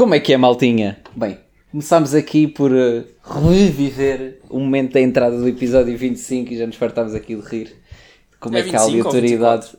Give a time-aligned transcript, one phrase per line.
[0.00, 0.96] Como é que é, maltinha?
[1.14, 1.36] Bem,
[1.70, 6.76] começámos aqui por uh, reviver o momento da entrada do episódio 25 e já nos
[6.76, 7.76] fartámos aqui de rir.
[8.40, 9.76] Como é, É que a 25 ou aleatoriedade.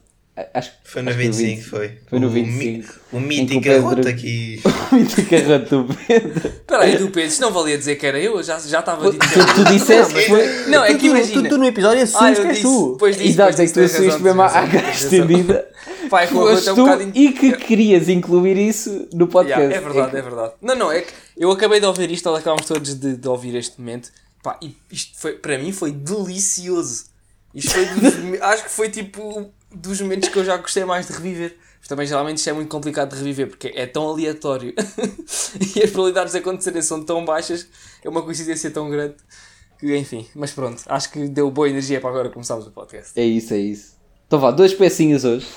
[0.53, 1.91] Acho, Foi no acho que 25, foi.
[2.09, 2.93] Foi no O mi- 25.
[3.11, 4.61] O Em que mítico o Pedro- arroto aqui.
[4.91, 6.47] Muito carroto do Pedro.
[6.47, 9.25] Espera aí, do Pedro, isto não valia dizer que era eu, já já estava dito.
[9.27, 10.47] Tu, tu disseste que foi.
[10.69, 11.43] Não, é Tu- que tu- imagina.
[11.43, 12.91] Tu, tu no episódio assumes Ah, que eu és disse, tu.
[12.93, 14.89] depois disso, Exato, é depois que tu assumiste mesmo à cara razão.
[14.91, 15.69] estendida.
[16.09, 17.11] Pai, o arroto é um tu bocado.
[17.13, 19.61] e que querias incluir isso no podcast.
[19.61, 20.53] Yeah, é verdade, é verdade.
[20.61, 23.79] Não, não, é que eu acabei de ouvir isto, acabámos todos de, de ouvir este
[23.79, 24.09] momento.
[24.41, 27.05] Pá, e isto foi, para mim foi delicioso.
[27.53, 31.57] Isto foi acho que foi tipo dos momentos que eu já gostei mais de reviver.
[31.87, 34.73] Também geralmente isto é muito complicado de reviver porque é tão aleatório
[35.75, 37.67] e as probabilidades de acontecerem são tão baixas,
[38.03, 39.15] é uma coincidência tão grande
[39.77, 43.19] que enfim, mas pronto, acho que deu boa energia para agora começarmos o podcast.
[43.19, 43.97] É isso, é isso.
[44.27, 45.47] Então vá, duas pecinhas hoje.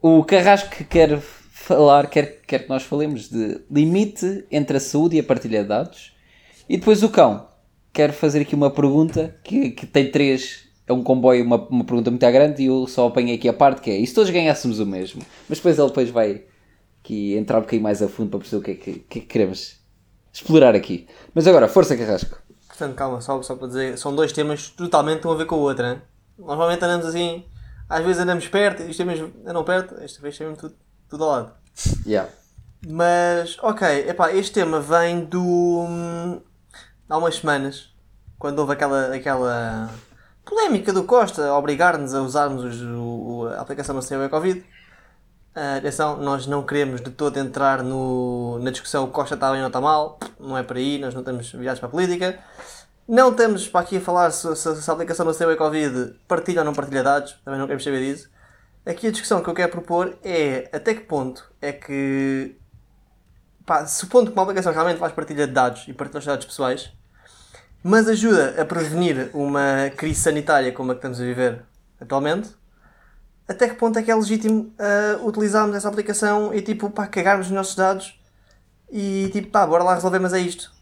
[0.00, 5.16] O Carrasco que quer falar, quer, quer que nós falemos de limite entre a saúde
[5.16, 6.14] e a partilha de dados.
[6.68, 7.48] E depois o cão
[7.92, 10.64] quer fazer aqui uma pergunta que, que tem três.
[10.86, 13.80] É um comboio, uma, uma pergunta muito grande e eu só apanhei aqui a parte
[13.80, 15.22] que é e se todos ganhássemos o mesmo?
[15.48, 16.44] Mas depois ele depois vai
[17.02, 19.22] aqui entrar um bocadinho mais a fundo para perceber o que é que, que, é
[19.22, 19.78] que queremos
[20.32, 21.06] explorar aqui.
[21.34, 22.38] Mas agora, força Carrasco.
[22.66, 25.60] Portanto, calma, só, só para dizer, são dois temas totalmente um a ver com o
[25.60, 26.02] outro, né?
[26.36, 27.44] Normalmente andamos assim,
[27.88, 30.74] às vezes andamos perto, e os temas andam perto, esta vez mesmo tudo,
[31.08, 31.52] tudo ao lado.
[32.04, 32.28] Yeah.
[32.86, 35.40] Mas, ok, epá, este tema vem do.
[35.40, 36.40] hum,
[37.08, 37.90] há umas semanas,
[38.38, 39.90] quando houve aquela, aquela
[40.44, 42.98] polémica do Costa obrigar-nos a usarmos os- o-
[43.44, 44.64] o- a aplicação do CB Covid.
[45.54, 49.60] Ah, atenção, nós não queremos de todo entrar no, na discussão o Costa está bem
[49.60, 52.38] ou está mal, não é por aí, nós não estamos virados para a política.
[53.06, 56.60] Não estamos para aqui a falar se, se- se a aplicação do CB Covid partilha
[56.60, 58.28] ou não partilha dados, também não queremos saber disso.
[58.86, 62.56] Aqui a discussão que eu quero propor é até que ponto é que
[63.64, 66.90] pá, supondo que uma aplicação realmente faz partilha de dados e partilha os dados pessoais,
[67.84, 71.62] mas ajuda a prevenir uma crise sanitária como a que estamos a viver
[72.00, 72.48] atualmente,
[73.46, 77.46] até que ponto é que é legítimo ah, utilizarmos essa aplicação e tipo, pá, cagarmos
[77.48, 78.18] os nossos dados
[78.90, 80.72] e tipo, pá, bora lá resolver, mas é isto.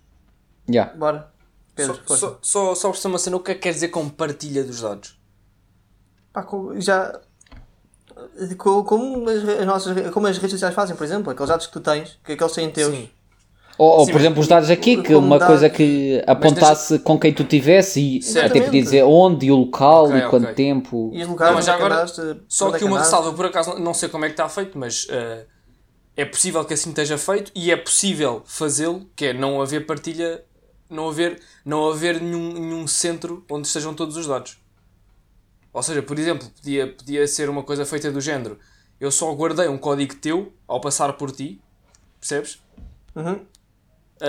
[0.70, 0.94] Yeah.
[0.94, 1.28] Bora.
[1.74, 2.38] Pedro, Só, força.
[2.42, 5.18] só, só, só uma cena, o que é que quer dizer com partilha dos dados?
[6.32, 6.46] Pá,
[6.76, 7.20] já.
[8.58, 11.72] co- Como as, as nossas, como as redes sociais fazem, por exemplo, aqueles dados que
[11.72, 12.94] tu tens, que aqueles têm teus.
[12.94, 13.10] Sim.
[13.78, 17.18] Ou, ou, Sim, por exemplo, os dados aqui, que uma dados- coisa que apontasse com
[17.18, 20.54] quem tu tivesse e até podia dizer onde e o local Ok, e quanto ok.
[20.54, 21.10] tempo.
[21.12, 22.06] E os locais mas já é agora,
[22.48, 25.06] Só é que uma ressalva, por acaso não sei como é que está feito, mas
[25.10, 25.46] eh,
[26.16, 30.44] é possível que assim esteja feito e é possível fazê-lo, que é não haver partilha,
[30.88, 34.58] não haver, não haver nenhum, nenhum centro onde estejam todos os dados.
[35.72, 38.58] Ou seja, por exemplo, podia, podia ser uma coisa feita do género.
[39.00, 41.60] Eu só guardei um código teu ao passar por ti,
[42.20, 42.58] percebes?
[43.16, 43.40] Uhum.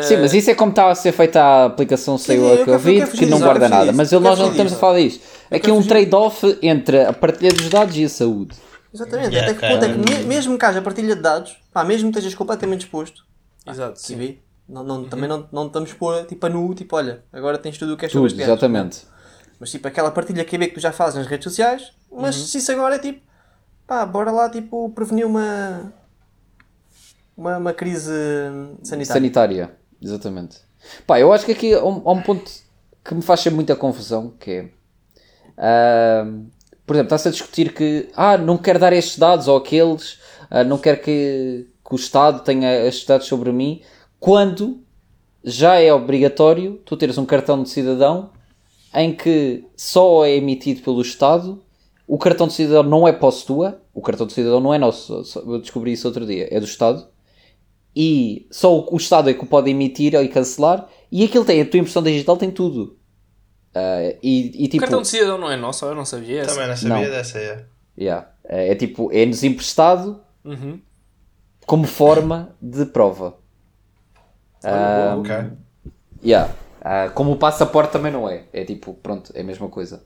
[0.01, 2.65] Sim, mas isso é como está a ser feita a aplicação Sim, Save eu a
[2.65, 3.91] Covid, que não guarda nada.
[3.91, 4.79] Mas eu- nós não estamos a disso.
[4.79, 5.23] falar disto.
[5.51, 5.89] Aqui quero um fugir.
[5.89, 8.55] trade-off entre a partilha dos dados e a saúde.
[8.93, 11.83] Exatamente, Yeah, até que ponto é que me- mesmo que haja partilha de dados, pá,
[11.83, 13.23] mesmo que estejas completamente exposto,
[13.67, 13.99] Exato.
[13.99, 14.37] sim.
[14.69, 17.93] Não, não, também não, não estamos por tipo a nu, tipo, olha, agora tens tudo
[17.93, 19.01] o que é sobre exatamente.
[19.59, 22.57] Mas tipo, aquela partilha que é que tu já fazes nas redes sociais, mas se
[22.59, 23.21] isso agora é tipo,
[23.85, 25.91] pá, bora lá tipo prevenir uma
[27.35, 28.11] uma, uma crise
[28.83, 29.05] sanitária.
[29.21, 29.71] Sanitária,
[30.03, 30.57] exatamente.
[31.07, 32.51] Pá, eu acho que aqui há um, há um ponto
[33.03, 34.69] que me faz muita confusão, que é...
[35.57, 36.45] ahm,
[36.85, 40.19] por exemplo, está-se a discutir que ah, não quero dar estes dados ou aqueles,
[40.49, 43.81] ah, não quero que, que o Estado tenha estes dados sobre mim,
[44.19, 44.81] quando
[45.43, 48.31] já é obrigatório tu teres um cartão de cidadão
[48.93, 51.61] em que só é emitido pelo Estado,
[52.07, 55.23] o cartão de cidadão não é posse tua, o cartão de cidadão não é nosso,
[55.45, 57.07] eu descobri isso outro dia, é do Estado,
[57.95, 61.61] e só o, o Estado é que o pode emitir e cancelar, e aquilo tem,
[61.61, 62.97] a tua impressão digital tem tudo.
[63.75, 66.51] Ah, e, e O tipo, cartão de cidadão não é nosso, eu não sabia essa.
[66.53, 67.11] Também não sabia Não.
[67.11, 67.65] dessa, é.
[67.99, 70.79] yeah, é, é tipo, é-nos emprestado Uhum.
[71.65, 73.37] como forma de prova.
[74.63, 75.31] Ah, Ok.
[76.23, 76.53] Yeah.
[76.81, 78.43] Ah, como o passaporte também não é.
[78.53, 80.05] É tipo, pronto, é a mesma coisa.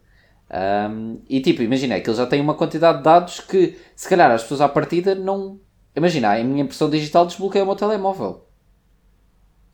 [0.49, 4.31] Ahm, e tipo, imagina, que ele já tem uma quantidade de dados que se calhar
[4.31, 5.59] as pessoas à partida não
[5.97, 8.45] imagina, a minha impressão digital desbloqueia o meu telemóvel.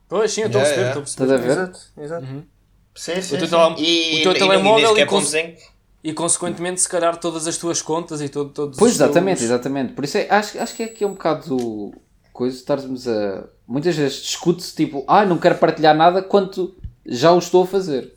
[0.07, 1.17] Pois sim, eu estou a Yeah, perceber, yeah.
[1.17, 1.53] estou a perceber.
[1.55, 1.71] Estás a ver?
[2.01, 2.45] Exato, exato.
[2.95, 3.37] Sim, sim.
[3.37, 3.83] teu sim.
[3.83, 5.33] E, o teu e- telemóvel e sequer e cons-
[6.03, 9.43] E consequentemente, se calhar, todas as tuas contas e todo, todos Pois, os teus- exatamente,
[9.43, 9.93] exatamente.
[9.93, 11.93] Por isso é, acho, acho que é aqui um bocado
[12.31, 13.45] coisa estarmos a.
[13.65, 16.75] Muitas vezes discute-se tipo, ah, não quero partilhar nada quanto
[17.05, 18.13] já o estou a fazer.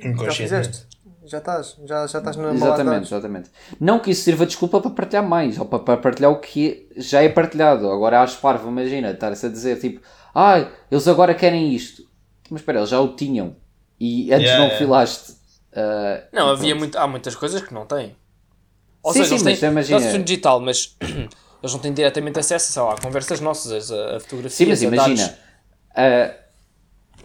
[0.00, 0.86] Já Inconscientemente.
[1.24, 1.76] Já estás.
[1.84, 3.50] Já, já estás na Exatamente, exatamente.
[3.80, 6.88] Não que isso sirva de desculpa para partilhar mais, ou para, para partilhar o que
[6.96, 7.88] já é partilhado.
[7.90, 10.00] Agora acho parvo, imagina, estar-se a dizer tipo,
[10.34, 12.02] ah, eles agora querem isto.
[12.50, 13.56] Mas espera, eles já o tinham.
[14.00, 14.78] E antes Yeah, não yeah.
[14.78, 15.34] filaste.
[15.74, 18.16] ah, Não, havia muito, há muitas coisas que não têm.
[19.02, 22.38] Ou Sim, seja, sim, eles mas têm imagina- tudo digital, mas eles não têm diretamente
[22.38, 25.00] acesso, sei lá, a conversas nossas, a, a fotografias, Sim, mas
[25.94, 26.41] a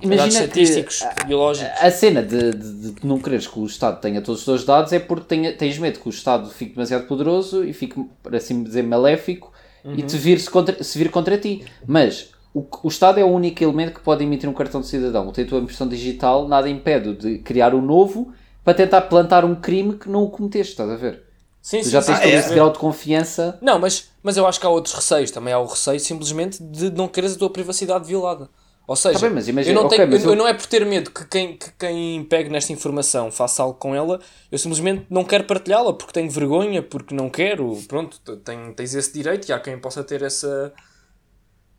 [0.01, 0.15] imagina.
[0.15, 1.73] dados, a imagina que estatísticos, biológicos.
[1.79, 4.93] a cena de, de- de não quereres que o Estado tenha todos os teus dados
[4.93, 8.63] é porque tenha- tens medo que o Estado fique demasiado poderoso e fique, por assim
[8.63, 9.51] dizer, maléfico
[9.93, 11.65] e te vir -se contra, se vir contra ti.
[11.85, 15.31] Mas o, o Estado é o único elemento que pode emitir um cartão de cidadão.
[15.31, 18.33] Tem a tua impressão digital, nada impede de criar um novo
[18.63, 21.23] para tentar plantar um crime que não o cometeste, estás a ver?
[21.61, 22.35] Sim, Tu sim, já sim, tens Ah, todo é?
[22.35, 23.57] esse grau de confiança.
[23.61, 25.31] Não, mas, mas eu acho que há outros receios.
[25.31, 28.49] Também há o receio simplesmente de não quereres a tua privacidade violada.
[28.87, 30.65] Ou seja, Tá bem, imagina- eu, não ok, tenho, mas eu, eu- não é por
[30.65, 34.17] ter medo que quem, que quem pegue nesta informação faça algo com ela,
[34.49, 37.75] eu simplesmente não quero partilhá-la porque tenho vergonha, porque não quero.
[37.89, 40.71] Pronto, tem, tens esse direito e há quem possa ter essa,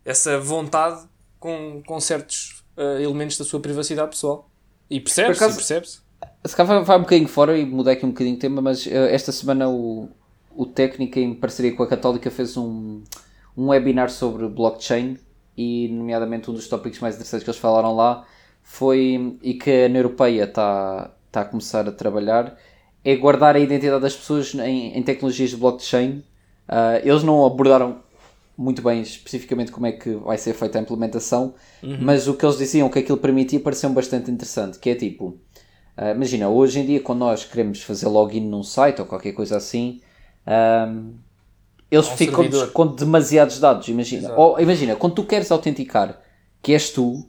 [0.04, 1.00] essa vontade
[1.40, 4.50] com, com certos eh, elementos da sua privacidade pessoal.
[4.90, 6.00] E percebe-se, Por acaso- percebe-se.
[6.44, 8.86] Se calhar vai, vai um bocadinho fora e mudei aqui um bocadinho de tema, mas
[8.86, 10.08] eh, esta semana o,
[10.54, 13.02] o técnico, em parceria com a Católica, fez um,
[13.56, 15.16] um webinar sobre blockchain
[15.58, 18.24] e, nomeadamente, um dos tópicos mais interessantes que eles falaram lá
[18.62, 22.56] foi, e que a União Europeia está está a começar a trabalhar,
[23.04, 26.24] é guardar a identidade das pessoas em, em tecnologias de blockchain.
[26.66, 28.00] Ah, eles não abordaram
[28.56, 31.54] muito bem especificamente como é que vai ser feita a implementação,
[32.00, 35.38] mas o que eles diziam que aquilo permitia pareceu bastante interessante, que é tipo,
[35.96, 39.56] ah, imagina, hoje em dia quando nós queremos fazer login num site ou qualquer coisa
[39.56, 40.00] assim,
[40.46, 41.12] ahm,
[41.90, 42.72] eles ficam servidor.
[42.72, 44.28] com demasiados dados, imagina.
[44.28, 44.40] Exato.
[44.40, 46.20] Ou, imagina, quando tu queres autenticar
[46.62, 47.24] que és tu,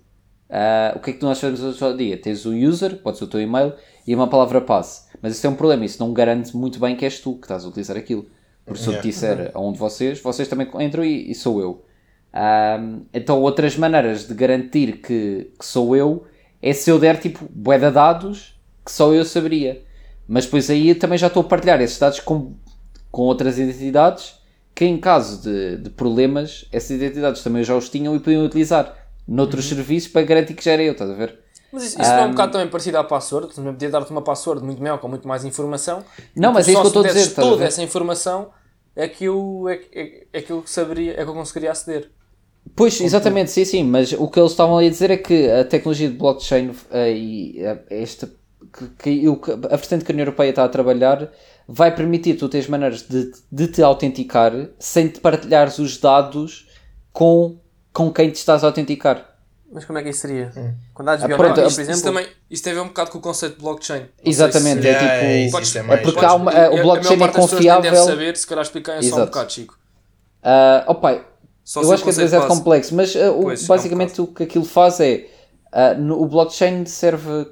[0.50, 2.18] ah, o que é que nós fazemos hoje em dia?
[2.18, 3.74] Tens o user, pode ser o teu e-mail,
[4.06, 5.08] e uma palavra passe.
[5.22, 7.64] Mas isso é um problema, isso não garante muito bem que és tu que estás
[7.64, 8.26] a utilizar aquilo.
[8.66, 11.60] Porque se eu te disser a um de vocês, vocês também entram e, e sou
[11.60, 11.86] eu.
[13.14, 16.26] Então, outras maneiras de garantir que, que sou eu
[16.62, 19.84] é se eu der tipo bué de dados que só eu saberia.
[20.28, 22.54] Mas depois aí também já estou a partilhar esses dados com,
[23.12, 24.39] com outras identidades
[24.80, 28.96] que, em caso de, de problemas, essas identidades também já os tinham e podiam utilizar
[29.28, 31.38] noutros serviços para garantir que já era eu, estás a ver?
[31.72, 33.54] Mas isso, isso não é um bocado também parecido à password?
[33.54, 36.04] Também podia dar-te uma password muito maior, com muito mais informação.
[36.36, 37.68] Não, mas é isso que eu estou a dizer, a toda ver?
[37.68, 38.52] essa informação
[38.96, 42.10] é que eu, é, é, é que eu saberia, é que eu conseguiria aceder.
[42.76, 45.66] Pois, exatamente, sim, sim, mas o que eles estavam ali a dizer é que a
[45.66, 48.28] tecnologia de blockchain eh, e eh, esta
[48.74, 51.30] que, que que- a vertente que a União Europeia está a trabalhar
[51.72, 56.68] vai permitir tu teres maneiras de, de te autenticar sem te partilhares os dados
[57.14, 57.58] com,
[57.94, 59.24] com quem te estás a autenticar.
[59.72, 60.52] Mas como é que isso seria?
[60.96, 61.92] Com dados Ah, biométricos, pronto, por exemplo?
[61.94, 64.00] isso também isso tem a ver um bocado com o conceito de blockchain.
[64.00, 66.36] Não Exatamente, se- é tipo- é isso, Podes- isso é é mais- porque podes- há
[66.36, 67.96] uma- a- o a blockchain maior é nem deve confiável.
[68.04, 69.26] saber, se calhar explicar só um Exato.
[69.28, 69.78] bocado, Chico.
[70.42, 71.24] Ah, opa,
[71.64, 74.26] Só eu acho que é demasiado complexo, mas ah, o- Pois, é um basicamente o
[74.26, 75.28] que aquilo faz é
[75.72, 77.46] ah, no- o blockchain serve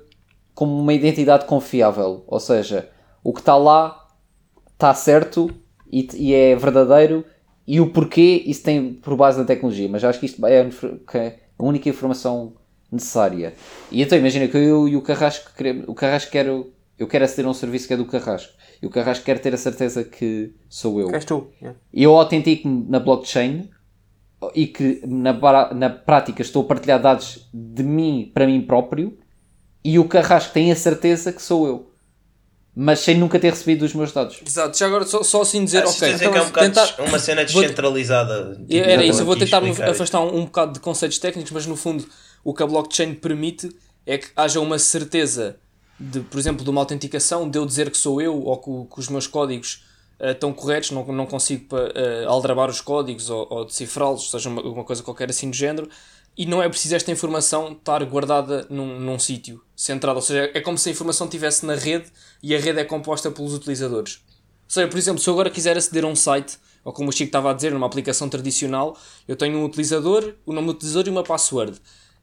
[0.55, 2.89] como uma identidade confiável, ou seja,
[3.23, 4.06] o que está lá
[4.77, 5.49] está certo
[5.91, 7.25] e, e é verdadeiro
[7.67, 11.17] e o porquê isso tem por base na tecnologia, mas acho que isto é a
[11.17, 12.53] é única informação
[12.89, 13.53] necessária.
[13.91, 17.45] E então imagina que eu e o Carrasco queremos, o Carrasco quer eu quero aceder
[17.45, 20.53] a um serviço que é do Carrasco e o Carrasco quer ter a certeza que
[20.69, 21.49] sou eu és tu.
[21.61, 21.77] yeah.
[21.93, 23.69] eu autentico-me na blockchain
[24.55, 29.17] e que na, na prática estou a partilhar dados de mim para mim próprio
[29.83, 31.91] e o Carrasco tem a certeza que sou eu.
[32.79, 34.39] Mas sem nunca ter recebido os meus dados.
[34.45, 36.13] Exato, já agora só, só assim dizer, Ah, ok.
[36.13, 38.55] dizer que é um então, bocado tentar- uma cena vou- descentralizada.
[38.67, 41.65] tipo, Era isso, eu vou tentar me afastar um, um bocado de conceitos técnicos, mas
[41.65, 42.07] no fundo
[42.43, 43.69] o que a blockchain permite
[44.05, 45.57] é que haja uma certeza
[45.99, 48.99] de, por exemplo, de uma autenticação, de eu dizer que sou eu ou que, que
[48.99, 49.83] os meus códigos
[50.19, 51.65] eh, estão corretos, não, não consigo
[51.95, 55.89] eh, aldrabar os códigos ou, ou decifrá-los, seja uma, uma coisa qualquer assim do género,
[56.37, 60.61] e não é preciso esta informação estar guardada num, num sítio centrado, ou seja, é
[60.61, 62.11] como se a informação estivesse na rede
[62.43, 64.15] e a rede é composta pelos utilizadores.
[64.65, 67.11] Ou seja, por exemplo, se eu agora quiser aceder a um site, ou como o
[67.11, 71.07] Chico estava a dizer, numa aplicação tradicional, eu tenho um utilizador, o nome do utilizador
[71.07, 71.79] e uma password.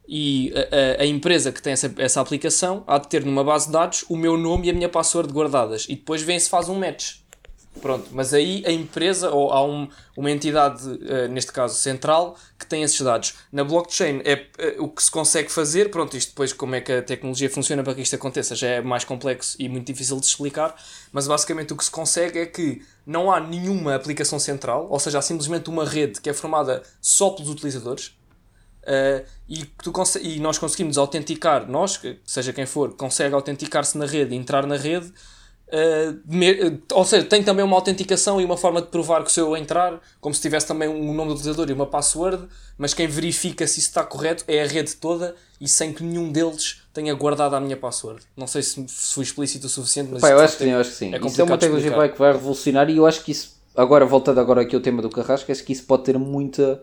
[0.07, 3.67] E a, a- a empresa que tem essa, essa aplicação há de ter numa base
[3.67, 5.87] de dados o meu nome e a minha password guardadas.
[5.89, 7.17] E depois vem se faz um match.
[7.83, 12.65] Pronto, mas aí a empresa ou há um- uma entidade, eh, neste caso central, que
[12.65, 13.35] tem esses dados.
[13.53, 16.93] Na blockchain é eh, o que se consegue fazer, pronto, isto depois como é que
[16.93, 20.25] a tecnologia funciona para que isto aconteça já é mais complexo e muito difícil de
[20.27, 20.75] explicar,
[21.13, 25.19] mas basicamente o que se consegue é que não há nenhuma aplicação central, ou seja,
[25.19, 28.13] há simplesmente uma rede que é formada só pelos utilizadores,
[28.87, 29.91] Uh, e, tu
[30.21, 35.11] e nós conseguimos autenticar, nós, seja quem for, consegue autenticar-se na rede, entrar na rede,
[35.75, 39.33] uh, me- uh, ou seja, tem também uma autenticação e uma forma de provar que
[39.33, 42.45] se eu entrar, como se tivesse também um nome do utilizador e uma password,
[42.79, 46.31] mas quem verifica se isso está correto é a rede toda e sem que nenhum
[46.33, 48.21] deles tenha guardado a minha password.
[48.37, 50.79] Não sei se, se fui explícito o suficiente, mas Pá, eu acho que sim, eu
[50.79, 51.15] acho que sim.
[51.15, 51.97] é isso é uma tecnologia que explicar.
[51.97, 55.03] vai, que vai revolucionar e eu acho que isso, agora voltando agora aqui ao tema
[55.03, 56.83] do carrasco, acho que isso pode ter muita,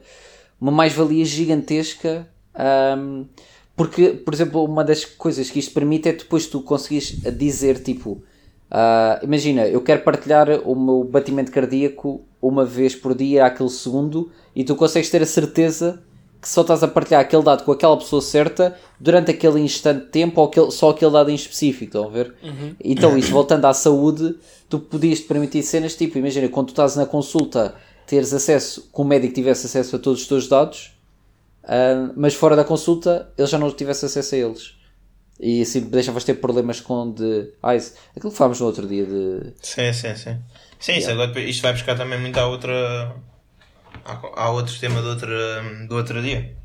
[0.59, 3.25] uma mais-valia gigantesca, ahm,
[3.75, 8.21] porque, por exemplo, uma das coisas que isto permite é depois tu conseguires dizer, tipo,
[8.71, 14.31] ah, imagina, eu quero partilhar o meu batimento cardíaco uma vez por dia, àquele segundo,
[14.55, 16.01] e tu consegues ter a certeza
[16.41, 20.07] que só estás a partilhar aquele dado com aquela pessoa certa durante aquele instante de
[20.07, 22.33] tempo ou aquele, só aquele dado em específico, estão a ver?
[22.83, 24.35] Então, isso voltando à saúde,
[24.69, 27.75] tu podias te permitir cenas tipo, imagina, quando tu estás na consulta,
[28.07, 30.93] teres acesso, que o médico tivesse acesso a todos os teus dados,
[31.63, 34.80] ah, mas fora da consulta ele já não tivesse acesso a eles.
[35.43, 37.51] E assim deixavas ter problemas com de.
[37.63, 39.53] Ah, isso, aquilo que falámos no outro dia de.
[39.61, 40.37] Sim, sim, sim.
[40.79, 43.15] Sim, isso agora depois- isto vai buscar também muito à outra.
[44.35, 45.29] Há, outro tema do outro,
[45.87, 46.55] do outro dia.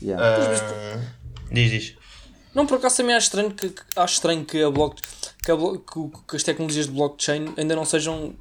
[0.00, 0.22] Yeah.
[0.24, 1.00] Ah,
[1.50, 1.94] diz, diz.
[2.54, 5.00] Não, por acaso também acho estranho que, que- acho estranho que, a block,
[5.44, 8.34] que, a blo- que o- que as tecnologias de blockchain ainda não sejam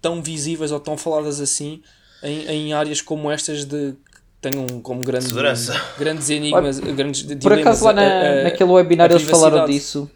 [0.00, 1.82] tão visíveis ou tão faladas assim
[2.22, 3.94] em, em áreas como estas de
[4.40, 5.74] tenham como grandes, Segurança.
[5.98, 9.66] grandes enigmas, grandes Por dilemas, acaso lá a- na, a- naquele webinar a eles falaram
[9.66, 10.10] disso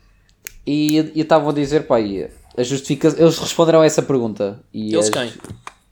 [0.66, 3.18] e e estavam a dizer, pá, e a justificação.
[3.18, 4.60] Eles responderam a essa pergunta.
[4.72, 5.32] E Eles as- quem?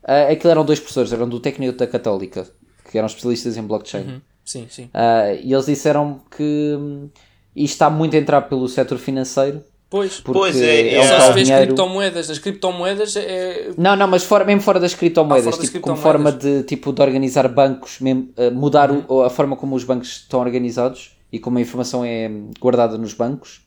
[0.05, 2.47] Ah, aquilo eram dois professores, eram do técnico da Católica,
[2.91, 4.03] que eram especialistas em blockchain.
[4.05, 4.21] Uhum.
[4.45, 4.91] Sim, sim.
[4.95, 6.43] Ah, e eles disseram que
[6.79, 7.09] hum,
[7.55, 9.63] isto está muito a entrar pelo setor financeiro.
[9.91, 11.07] Pois, Porque Pois é, é, um é.
[11.09, 11.67] só tal se vês dinheiro.
[11.67, 12.31] criptomoedas.
[12.31, 13.71] As criptomoedas é.
[13.77, 16.33] Não, não, mas fora, mesmo fora das criptomoedas, Ah, fora das tipo, como criptomoedas.
[16.33, 19.03] forma de, tipo, de organizar bancos, mesmo, ah, mudar Uhum.
[19.09, 22.97] o- a forma como os bancos estão organizados e como a informação é hum, guardada
[22.97, 23.63] nos bancos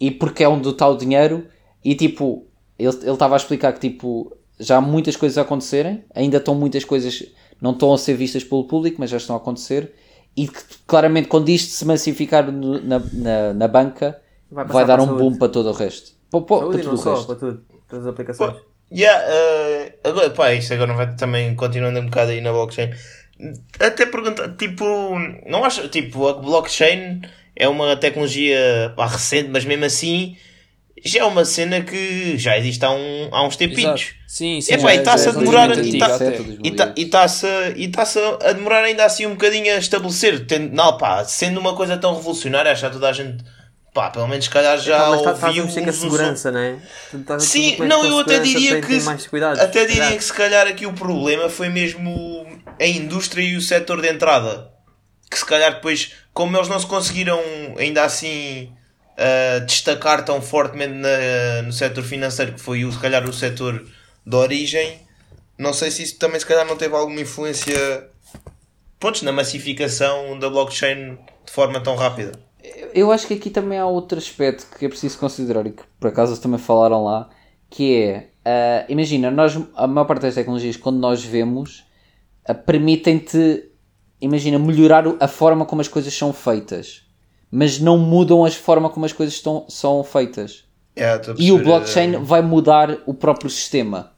[0.00, 1.46] e porque é onde está o dinheiro
[1.84, 2.44] e tipo,
[2.78, 6.54] ele ele estava a explicar que tipo, já há muitas coisas a acontecerem, ainda estão
[6.56, 7.24] muitas coisas,
[7.60, 9.92] não estão a ser vistas pelo público, mas já estão a acontecer
[10.36, 14.94] e que claramente quando isto se massificar no- na, na, na banca Vai vai, dar
[14.96, 15.38] para um a boom saúde.
[15.38, 16.12] para todo o resto.
[16.30, 17.26] Para, para, Saúde para tudo não o só, resto.
[17.26, 17.64] para tudo.
[17.88, 18.56] Todas as aplicações.
[18.90, 22.90] Yeah, eh, agora, pá, isto agora vai também continuando um bocado aí na blockchain.
[23.78, 24.84] Até perguntar, tipo,
[25.46, 27.20] não acho, tipo, a blockchain
[27.54, 30.36] é uma tecnologia pá, recente, mas mesmo assim
[31.04, 34.00] já é uma cena que já existe há, um, há uns tempinhos.
[34.00, 34.14] Exato.
[34.26, 34.74] Sim, sim.
[34.74, 36.36] Epá, e está-se a é demorar relativamente e tá- antiga até.
[36.42, 40.46] 2007, está-se tá-se a demorar ainda assim um bocadinho a estabelecer.
[40.46, 43.44] Tendo, não, pá, sendo uma coisa tão revolucionária, acho que toda a gente,
[43.98, 45.92] pá, pelo menos se calhar já Pá, mas está- estás a ouviu mexer com a
[45.92, 46.76] segurança, não é?
[47.10, 48.92] Tu estás a Sim, não, eu até diria que
[49.60, 52.46] até diria que se calhar aqui o problema foi mesmo
[52.80, 54.70] a indústria e o setor de entrada.
[55.28, 57.40] Que se calhar depois, como eles não se conseguiram
[57.76, 58.72] ainda assim
[59.18, 63.84] ah, destacar tão fortemente na- no setor financeiro, que foi se calhar o setor
[64.24, 65.00] de origem,
[65.58, 68.08] não sei se isso também se calhar não teve alguma influência
[69.00, 72.32] pontos na massificação da blockchain de forma tão rápida.
[72.94, 76.08] Eu acho que aqui também há outro aspecto que é preciso considerar e que por
[76.08, 77.28] acaso também falaram lá,
[77.70, 81.84] que é, ah, imagina, nós, a maior parte das tecnologias, quando nós vemos,
[82.46, 83.64] ah, permitem-te,
[84.20, 87.02] imagina, melhorar a forma como as coisas são feitas,
[87.50, 90.64] mas não mudam a forma como as coisas estão, são feitas.
[90.96, 94.12] A E o blockchain eh, vai mudar o próprio sistema.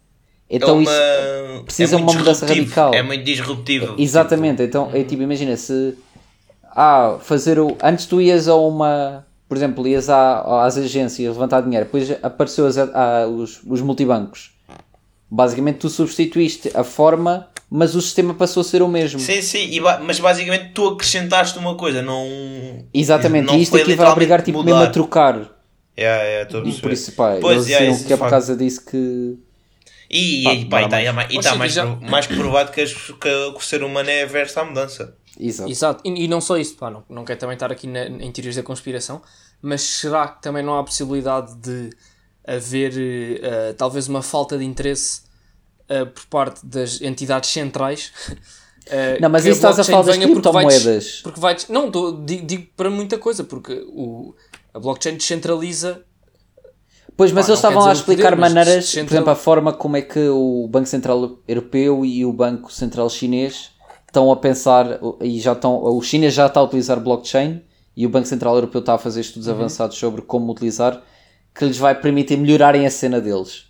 [0.49, 2.95] Então é uma- isso precisa é de uma mudança radical.
[2.95, 3.95] É muito disruptivo.
[3.99, 5.97] Exatamente, então é tipo, imagina se
[6.74, 7.76] ah, fazer o.
[7.82, 9.26] Antes tu ias a uma.
[9.48, 14.52] Por exemplo, ias à, às agências levantar dinheiro, depois apareceu as, a- os, os multibancos.
[15.28, 19.18] Basicamente tu substituíste a forma, mas o sistema passou a ser o mesmo.
[19.20, 22.26] Sim, sim, e ba- mas basicamente tu acrescentaste uma coisa, não.
[22.94, 25.34] Exatamente, não e isto aqui vai obrigar tipo, mesmo a trocar.
[25.98, 26.82] Yeah, yeah, estou a perceber.
[26.82, 29.36] Por isso, pá, Pois, eles yeah, isso que é por causa disso que.
[30.12, 31.30] E, Pá, e, pá, e tá, mais.
[31.32, 31.76] e tá mais,
[32.08, 35.14] mais provado que, as- que o ser humano é averso à mudança.
[35.42, 35.70] Exato.
[35.70, 38.30] Exato, e, e não só isso, pá, não, não quero também estar aqui na- em
[38.30, 39.23] teorias da conspiração,
[39.62, 41.90] mas será que também não há possibilidade de
[42.47, 42.92] haver
[43.42, 45.23] eh, talvez uma falta de interesse
[45.88, 48.12] eh, por parte das entidades centrais?
[48.87, 51.20] eh, Não, mas isso estás a falar das venha porque vai criptomoedas.
[51.23, 54.35] Porque vai, não, tô- digo, digo para muita coisa, porque o,
[54.75, 56.04] a blockchain descentraliza
[57.16, 59.97] Pois, mas Pá, eles estavam a poder, explicar mas maneiras, por exemplo, a forma como
[59.97, 63.73] é que o Banco Central Europeu e o Banco Central Chinês
[64.11, 67.62] estão a pensar, e já estão, o China já está a utilizar blockchain
[67.97, 69.55] e o Banco Central Europeu está a fazer estudos Uhum.
[69.55, 71.02] avançados sobre como utilizar,
[71.55, 73.64] que lhes vai permitir melhorarem a cena deles.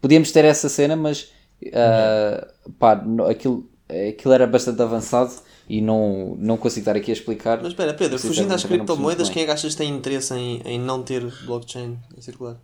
[0.00, 1.28] Podíamos ter essa cena, mas
[1.74, 2.46] ah,
[2.78, 3.68] pá, no- aquilo,
[4.10, 5.32] aquilo era bastante avançado
[5.68, 7.58] e não, não consigo estar aqui a explicar.
[7.62, 10.78] Mas espera, Pedro, fugindo às criptomoedas, quem é que achas que tem interesse em, em
[10.78, 12.56] não ter blockchain a circular?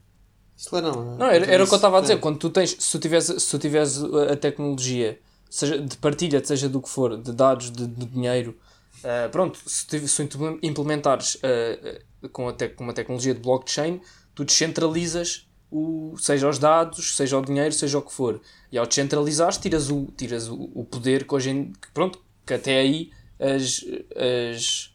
[0.57, 1.17] Circular não.
[1.17, 2.19] Não, era, era o que eu estava a dizer.
[2.19, 6.45] Quando tu tens, se tu tiveres, se tu tiveres a a tecnologia, seja de partilha,
[6.45, 8.57] seja do que for, de dados, de, de dinheiro,
[9.05, 10.29] ah, pronto, se tu se
[10.63, 14.01] implementares ah, com, a tec- com uma tecnologia de blockchain,
[14.35, 18.41] tu descentralizas o, seja os dados, seja o dinheiro, seja o que for.
[18.71, 22.55] E ao descentralizares, tiras o, tiras o, o poder que hoje em, que, pronto, que
[22.55, 23.85] até aí as,
[24.55, 24.95] as,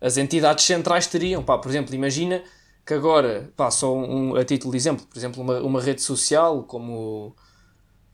[0.00, 1.42] as entidades centrais teriam.
[1.42, 2.42] Pá, por exemplo, imagina
[2.84, 6.62] que agora, pá, só um, a título de exemplo, por exemplo, uma, uma rede social
[6.64, 7.34] como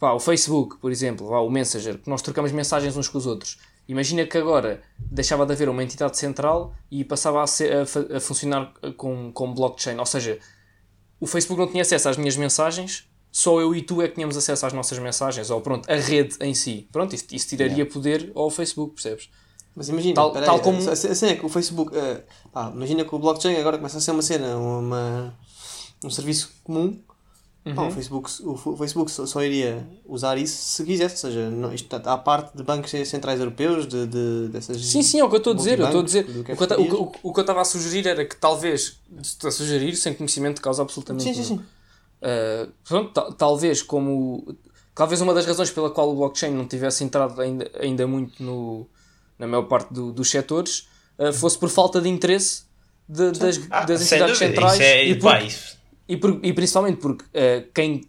[0.03, 3.25] pá, o Facebook, por exemplo, vá, o Messenger, que nós trocamos mensagens uns com os
[3.25, 3.57] outros.
[3.87, 8.21] Imagina que agora deixava de haver uma entidade central e passava a, ser, a, a
[8.21, 9.97] funcionar com, com blockchain.
[9.99, 10.41] Ou seja,
[11.21, 14.37] o Facebook não tinha acesso às minhas mensagens, só eu e tu é que tínhamos
[14.37, 16.89] acesso às nossas mensagens, ou pronto, a rede em si.
[16.91, 19.31] Pronto, isso, isso tiraria poder ao Facebook, percebes?
[19.77, 21.97] Mas imagina, Tal- tal como- a, a cena é que o Facebook.
[21.97, 25.39] eh, pá, imagina que o blockchain agora começa a ser uma cena, uma,
[26.05, 27.01] um serviço comum.
[27.65, 27.75] Uhum.
[27.77, 31.73] Pá, o Facebook, o, Facebook só, só iria usar isso se quisesse, ou seja, não,
[31.73, 34.85] isto está à parte de bancos centrais europeus, de, de, dessas.
[34.85, 35.79] Sim, sim, é o que eu estou a dizer.
[35.79, 36.27] Eu estou a dizer.
[36.29, 38.99] é O que, eu o, o que eu estava a sugerir era que talvez,
[39.45, 41.55] a sugerir sem conhecimento de causa absolutamente Sim, sim, sim.
[42.21, 44.57] Uh, pronto, ta- talvez como
[44.95, 48.87] talvez uma das razões pela qual o blockchain não tivesse entrado ainda, ainda muito no,
[49.39, 50.89] na maior parte do- dos setores
[51.19, 52.63] uh, fosse por falta de interesse
[53.09, 55.77] de- das, Ah, das entidades dúvida, centrais isso é, e, pá, por- isso-
[56.13, 58.03] e, por- e principalmente porque uh, quem,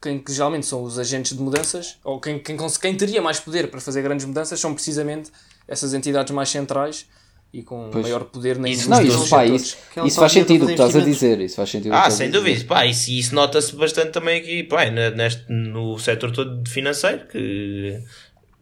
[0.00, 3.68] quem que geralmente são os agentes de mudanças ou quem, quem, quem teria mais poder
[3.70, 5.30] para fazer grandes mudanças são precisamente
[5.68, 7.06] essas entidades mais centrais
[7.52, 8.02] e com Pois.
[8.02, 10.72] maior poder na Isso Não, indústria isso, pá, isso, é isso faz sentido o que
[10.72, 11.40] estás a dizer.
[11.40, 12.64] Isso faz sentido Ah, sem dúvida.
[12.64, 18.00] Pá, isso, isso nota-se bastante também aqui, pá, neste, no setor todo financeiro, que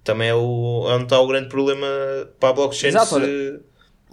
[0.04, 1.86] também é, o, é onde está o grande problema
[2.38, 3.60] para a blockchain Exato, se,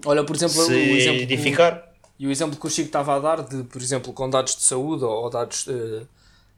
[0.05, 1.88] Olha, por exemplo, se o exemplo edificar.
[2.19, 4.62] E o exemplo que o Chico estava a dar, de, por exemplo, com dados de
[4.63, 6.05] saúde ou, dados eh,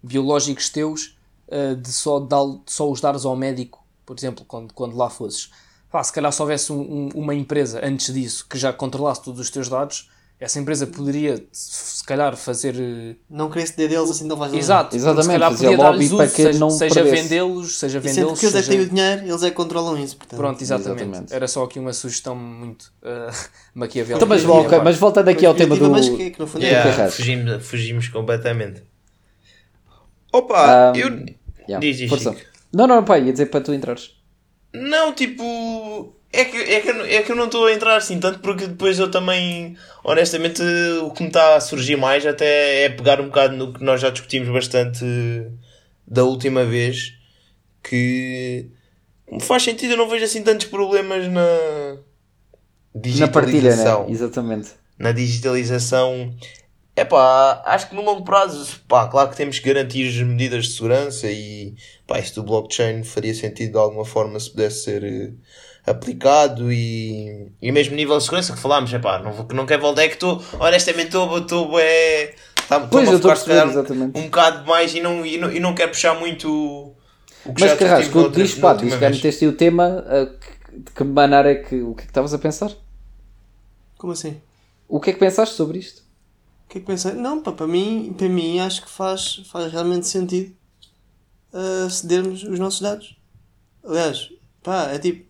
[0.01, 1.15] biológicos teus,
[1.47, 5.09] eh, de só, dar, de só os dares ao médico, por exemplo, quando, quando lá
[5.09, 5.51] fosses.
[5.91, 9.39] Pá, se calhar se houvesse um- um- uma empresa antes disso que já controlasse todos
[9.39, 10.09] os teus dados,
[10.41, 12.75] essa empresa poderia, se calhar, fazer.
[12.77, 14.51] eh, Não querer ceder deles assim não faz.
[14.53, 18.01] Exato, Exatamente, se calhar fazia podia dar-lhes para que seja, não seja vendê-los, seja E
[18.01, 18.39] sendo vendê-los.
[18.39, 20.17] que eles é que seja- têm o dinheiro, eles é que controlam isso.
[20.17, 20.37] Portanto.
[20.39, 21.01] Pronto, exatamente.
[21.03, 21.33] Exatamente.
[21.33, 23.31] Era só aqui uma sugestão muito uh,
[23.75, 24.17] maquiavélica.
[24.17, 24.83] Então, mas, parte.
[24.83, 25.89] mas voltando aqui ao tema do.
[25.91, 27.17] Mas que, que no fundo é Yeah, Carrasco.
[27.17, 28.83] fugimos, fugimos completamente.
[30.33, 31.07] Opa, Um, eu.
[31.69, 32.25] Yeah, Diz, diz.
[32.73, 34.11] Não, não, pá, ia dizer para tu entrares.
[34.73, 36.15] Não, tipo.
[36.33, 38.39] É que, é, que, eu não- é que eu não estou a entrar assim tanto
[38.39, 40.61] porque depois eu também, honestamente,
[41.03, 43.99] o que me está a surgir mais até é pegar um bocado no que nós
[43.99, 45.03] já discutimos bastante
[46.07, 47.13] da última vez.
[47.83, 48.69] Que
[49.29, 51.41] me faz sentido, eu não vejo assim tantos problemas na
[52.93, 54.05] Na partilha, digitalização.
[54.05, 54.11] né?
[54.11, 54.69] Exatamente.
[54.97, 56.33] na digitalização.
[56.95, 60.65] É pá, acho que no longo prazo, pá, claro que temos que garantir as medidas
[60.65, 61.73] de segurança e
[62.05, 65.31] pá, isso do blockchain faria sentido de alguma forma se pudesse ser eh,
[65.85, 69.81] aplicado e, e mesmo nível de segurança que falámos, é pá, não, vou- não quero
[69.81, 72.35] voltar, é que estou, honestamente, estou, estou, é,
[72.67, 74.19] tá, Pois, eu estou a se perceber, exatamente.
[74.19, 76.49] um bocado mais e não, e não, e não quero puxar muito
[77.45, 80.25] o que Mas já Carrasco, outra- diz, pá, diz que meteste aí o tema, ah,
[80.27, 81.81] que- de que maneira é que.
[81.81, 82.71] O que é que estavas a pensar?
[83.97, 84.39] Como assim?
[84.87, 86.01] O que é que pensaste sobre isto?
[86.65, 87.13] O que é que pensei?
[87.13, 90.53] Não, pá, para mim, para mim acho que faz, faz realmente sentido
[91.53, 93.17] uh, cedermos os nossos dados.
[93.83, 94.29] Aliás,
[94.63, 95.25] pá, é tipo,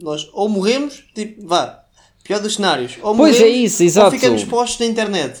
[0.00, 1.82] nós ou morremos, tipo, vá,
[2.24, 4.06] pior dos cenários, ou Pois morremos, é isso, exato.
[4.06, 5.40] ou ficamos postos na internet.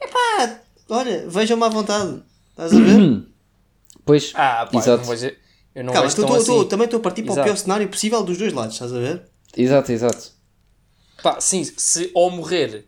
[0.00, 0.60] É pá,
[0.90, 2.22] olha, vejam-me à vontade.
[2.50, 3.22] Estás a ver?
[4.04, 5.38] Pois, Ah, pá, eu exato, não vou dizer.
[5.74, 6.46] Eu não Calma, tão tu- assim.
[6.46, 7.46] tu- também estou a partir para o Exato.
[7.46, 9.22] pior cenário possível dos dois lados, estás a ver?
[9.56, 10.30] exato, exato.
[11.22, 12.86] Pá, sim, se ou morrer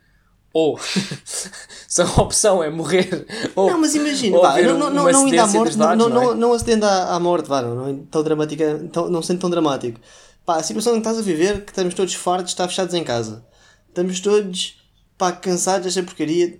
[0.55, 0.79] ou
[1.89, 5.41] se a opção é morrer ou Não, mas imagina, haver não, não, não, não indo
[5.41, 6.25] à morte, não, não, não é?
[6.27, 9.41] não, não acedendo à, à morte, vá, não, não, é tão dramática, tão, não sendo
[9.41, 10.01] tão dramático.
[10.45, 13.05] Pá, a situação que estás a viver, que estamos todos fartos de estar fechados em
[13.05, 13.45] casa.
[13.89, 14.77] Estamos todos,
[15.17, 16.59] pá, cansados desta porcaria.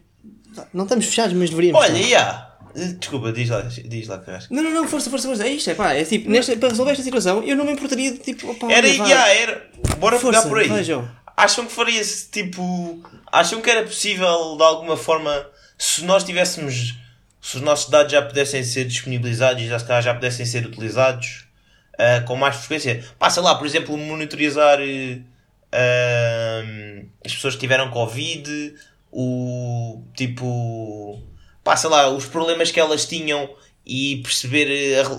[0.73, 2.07] Não estamos fechados, mas deveríamos Olha, estar.
[2.07, 2.49] yeah.
[2.99, 4.55] Desculpa, diz lá, diz lá, Carrasco.
[4.55, 5.45] Não, não, não, força, força, força.
[5.45, 8.13] É isto, é pá, é tipo, nesta, para resolver esta situação, eu não me importaria
[8.13, 9.71] de tipo, Era, vá, yeah, era.
[9.99, 10.69] Bora força, pegar por aí.
[10.69, 11.09] vejam.
[11.37, 13.03] Acham que faria-se tipo.
[13.31, 16.95] Acham que era possível de alguma forma se nós tivéssemos,
[17.41, 21.47] se os nossos dados já pudessem ser disponibilizados e já, já pudessem ser utilizados
[21.99, 24.79] ah, com mais frequência, pá, lá, por exemplo, monitorizar
[25.73, 26.63] ah,
[27.25, 28.75] as pessoas que tiveram Covid,
[29.11, 31.23] o tipo,
[31.63, 33.49] pá, lá, os problemas que elas tinham
[33.85, 34.69] e perceber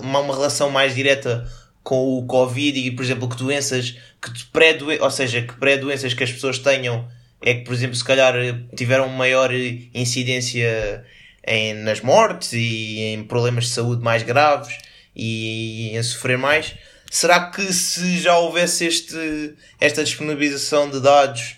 [0.02, 1.46] uma, uma relação mais direta
[1.82, 6.24] com o Covid e, por exemplo, que doenças, que pré ou seja, que pré-doenças que
[6.24, 7.06] as pessoas tenham
[7.42, 8.34] é que, por exemplo, se calhar
[8.74, 9.50] tiveram maior
[9.92, 11.04] incidência
[11.46, 14.74] em, nas mortes e em problemas de saúde mais graves
[15.14, 16.74] e em sofrer mais.
[17.10, 21.56] Será que se já houvesse este, esta disponibilização de dados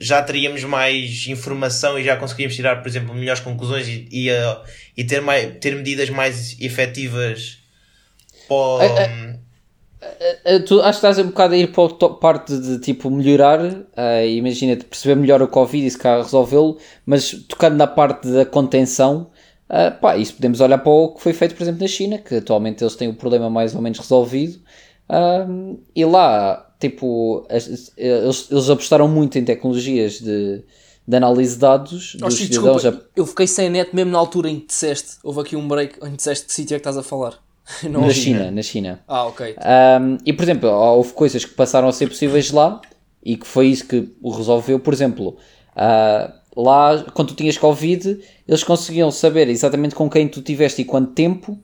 [0.00, 4.60] já teríamos mais informação e já conseguiríamos tirar, por exemplo, melhores conclusões e, e, eh,
[4.96, 7.58] e ter, mais, ter medidas mais efetivas
[8.48, 9.38] para,
[10.66, 14.26] tu acho que estás um bocado a ir para a parte de tipo melhorar, uh,
[14.26, 19.30] imagina-te perceber melhor o Covid e se calhar resolvê-lo, mas tocando na parte da contenção,
[19.70, 22.36] uh, pá, isso podemos olhar para o que foi feito, por exemplo, na China, que
[22.36, 24.58] atualmente eles têm o problema mais ou menos resolvido,
[25.10, 30.62] um, e lá, tipo, as- eles, eles apostaram muito em tecnologias de,
[31.06, 32.82] de análise de dados Oh, dos cidadãos.
[32.82, 35.16] desculpa, eu fiquei sem net mesmo na altura em que disseste.
[35.24, 37.34] Houve aqui um break em que disseste que sítio é que estás a falar.
[37.84, 38.14] Não na ouvi.
[38.14, 39.00] China, na China.
[39.08, 39.54] Ah, ok.
[40.00, 42.80] Um, e por exemplo, houve coisas que passaram a ser possíveis lá
[43.24, 44.78] e que foi isso que o resolveu.
[44.80, 45.36] Por exemplo,
[45.76, 50.84] ah, lá quando tu tinhas Covid, eles conseguiam saber exatamente com quem tu tiveste e
[50.84, 51.58] quanto tempo,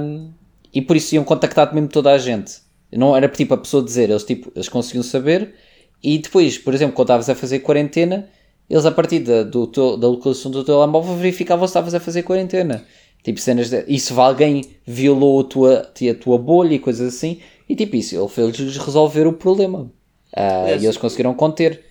[0.00, 0.30] um,
[0.72, 2.52] e por isso iam contactar mesmo toda a gente.
[2.92, 5.54] Não era tipo a pessoa dizer, eles, tipo, eles conseguiam saber.
[6.02, 8.28] E depois, por exemplo, quando estavas a fazer quarentena,
[8.68, 12.00] eles a partir da, do teu- da localização do teu telemóvel verificavam se estavas a
[12.00, 12.84] fazer quarentena.
[13.22, 17.40] Tipo cenas de, e se alguém violou a tua, a tua bolha e coisas assim.
[17.68, 19.90] E tipo isso, ele fez-lhes resolver o problema.
[20.34, 21.84] Ah, É, e eles conseguiram conter.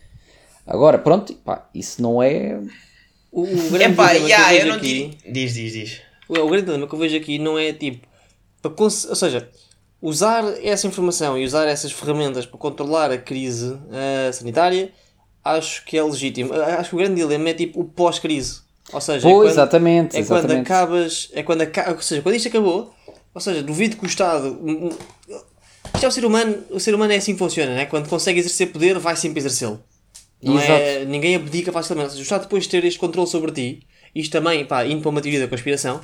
[0.67, 2.59] Agora, pronto, pá, isso não é.
[3.31, 5.33] O, o grande Epá, dilema que yeah, eu eu vejo não aqui, digo.
[5.33, 6.01] Diz, diz, diz.
[6.27, 8.05] o, o grande dilema que eu vejo aqui não é tipo,
[8.61, 9.49] para cons- ou seja,
[10.01, 14.91] usar essa informação e usar essas ferramentas para controlar a crise ah, sanitária,
[15.43, 16.53] acho que é legítimo.
[16.53, 18.61] Ah, Acho que o grande dilema é tipo o pós-crise.
[18.91, 20.61] Ou seja, é Pois, quando- exatamente, é quando exatamente.
[20.65, 22.93] acabas, é quando aca- ou seja, quando isto acabou,
[23.33, 24.57] ou seja, duvido que o Estado,
[25.93, 27.85] isto é o ser humano, o ser humano é assim que funciona, né?
[27.85, 29.81] quando consegue exercer poder, vai sempre exercê-lo.
[30.41, 32.15] Não é, ninguém abdica facilmente.
[32.15, 33.79] O Estado depois de ter este controle sobre ti,
[34.13, 36.01] isto também, pá, indo para uma teoria da conspiração,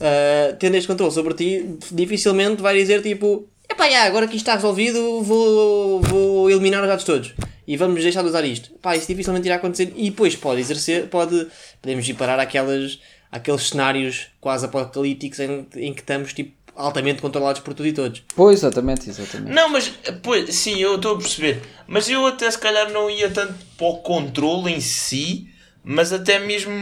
[0.00, 4.44] ah, tendo este controle sobre ti, dificilmente vai dizer tipo, epá, já, agora que isto
[4.44, 7.34] está resolvido, vou, vou eliminar os dados todos.
[7.66, 8.70] E vamos deixar de usar isto.
[8.80, 9.92] Pá, isso dificilmente irá acontecer.
[9.94, 11.48] E depois pode exercer, pode,
[11.82, 12.98] podemos ir parar àquelas,
[13.30, 18.22] àqueles cenários quase apocalípticos em, em que estamos tipo, altamente controlados por tudo e todos.
[18.34, 19.52] Pois, exatamente, exatamente.
[19.52, 21.60] Não, mas, pois, sim, eu estou a perceber.
[21.88, 25.48] Mas eu até se calhar não ia tanto para o controle em si,
[25.82, 26.72] mas até mesmo,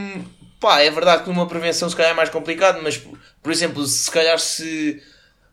[0.61, 3.01] pá, é verdade que numa prevenção se calhar é mais complicado, mas,
[3.43, 5.03] por exemplo, se calhar se,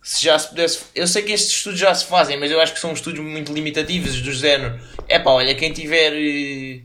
[0.01, 0.79] se já se pudesse...
[0.93, 3.53] Eu sei que estes estudos já se fazem, mas eu acho que são estudos muito
[3.53, 4.77] limitativos do género.
[5.07, 6.81] É pá, olha, quem tiver eh,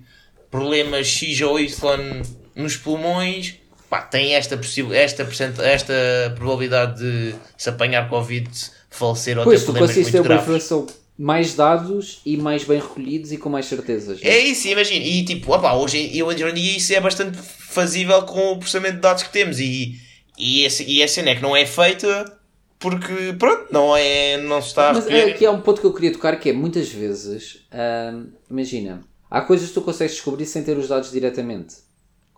[0.49, 2.23] problemas X ou Y
[2.55, 3.57] nos pulmões...
[3.91, 5.95] Pá, tem esta, possi- esta, percent- esta
[6.37, 8.49] probabilidade de se apanhar Covid,
[8.91, 10.43] falecer ou Pois, ter problemas muito uma graves.
[10.43, 10.87] informação
[11.19, 14.21] mais dados e mais bem recolhidos e com mais certezas.
[14.23, 15.05] É isso, imagina.
[15.05, 19.01] E tipo, opá, hoje, eu, em dia isso é bastante fazível com o processamento de
[19.01, 19.59] dados que temos.
[19.59, 19.95] E,
[20.37, 22.37] e, esse, e essa cena é que não é feita
[22.79, 25.29] porque, pronto, não, é, não se está a Mas recolher.
[25.29, 29.03] é, aqui há um ponto que eu queria tocar que é muitas vezes, hum, imagina,
[29.29, 31.75] há coisas que tu consegues descobrir sem ter os dados diretamente.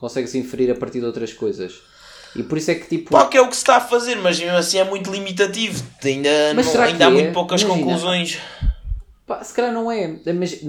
[0.00, 1.82] Consegues inferir a partir de outras coisas.
[2.34, 3.10] E por isso é que tipo.
[3.10, 5.84] Pá, que é o que se está a fazer, mas mesmo assim é muito limitativo.
[6.02, 7.12] Ainda, não- ainda há é?
[7.12, 7.84] muito poucas Imagina.
[7.84, 8.38] conclusões.
[9.26, 10.18] Pá, se calhar não é.
[10.32, 10.60] Mas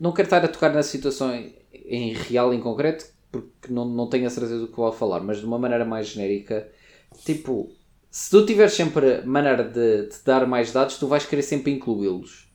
[0.00, 4.08] não quero estar a tocar na situação em, em real, em concreto, porque não, não
[4.08, 6.66] tenho a certeza do que vou falar, mas de uma maneira mais genérica,
[7.24, 7.70] tipo,
[8.10, 12.46] se tu tiveres sempre maneira de te dar mais dados, tu vais querer sempre incluí-los.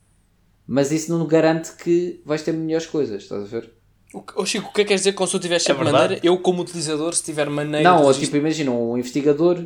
[0.66, 3.72] Mas isso não garante que vais ter melhores coisas, estás a ver?
[4.36, 6.02] O Chico, o que é que queres dizer com se eu tiver sempre verdade.
[6.04, 6.20] maneira?
[6.26, 7.88] Eu, como utilizador, se tiver maneira.
[7.88, 9.64] Não, de ou tipo, imagina um investigador,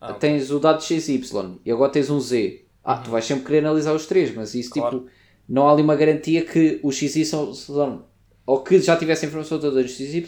[0.00, 1.20] Ah, tens o dado XY
[1.64, 2.64] e agora tens um Z.
[2.84, 4.98] Ah, tu vais sempre querer analisar os três, mas isso Claro.
[5.00, 5.10] tipo,
[5.48, 7.24] não há ali uma garantia que o XY
[8.46, 10.24] ou que já tivesse a informação toda do XY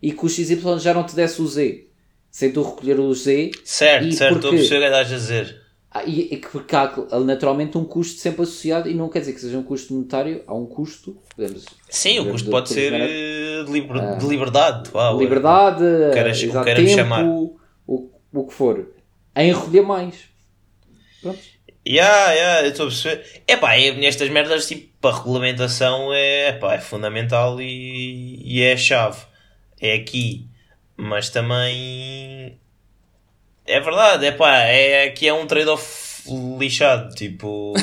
[0.00, 1.84] e que o XY já não te desse o Z.
[2.30, 5.16] Sem tu recolher o Z Certo, E certo, estou a perceber o que estás a
[5.16, 5.57] dizer.
[5.90, 6.92] Ah, e, e que porque há
[7.24, 10.54] naturalmente um custo sempre associado e não quer dizer que seja um custo monetário, há
[10.54, 14.90] um custo, podemos Sim, o custo pode de- ser de- eh, de, liber- de liberdade.
[14.94, 17.24] Uau, liberdade, queiras- exato, queiras tempo, chamar.
[17.24, 17.56] O,
[18.32, 18.86] o que for,
[19.34, 20.16] em recolher mais.
[21.22, 21.38] Pronto.
[21.86, 23.42] Ya, eu estou a perceber.
[23.46, 28.74] É pá, é, nestas merdas, tipo, a regulamentação é, pá, é fundamental e, e é
[28.74, 29.22] a chave.
[29.80, 30.46] É aqui.
[30.96, 32.60] Mas também.
[33.68, 36.22] É verdade, é pá, é que é um trade-off
[36.58, 37.14] lixado.
[37.14, 37.74] Tipo.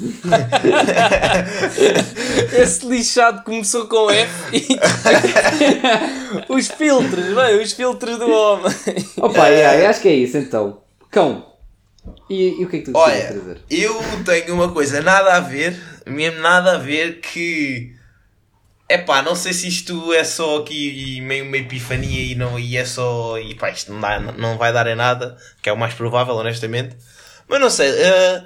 [2.52, 4.66] Esse lixado começou com F e
[6.52, 8.74] os filtros, bem, os filtros do homem.
[9.18, 10.80] Opa, yeah, eu acho que é isso então.
[11.10, 11.46] Cão.
[12.28, 13.58] E, e o que é que tu Olha, trazer?
[13.70, 17.94] eu tenho uma coisa nada a ver, mesmo nada a ver, que.
[18.90, 22.76] É pá, não sei se isto é só aqui meio uma epifania e, não, e
[22.76, 23.38] é só.
[23.38, 26.34] E pá, isto não, dá, não vai dar em nada, que é o mais provável,
[26.34, 26.96] honestamente.
[27.48, 28.42] Mas não sei, eh,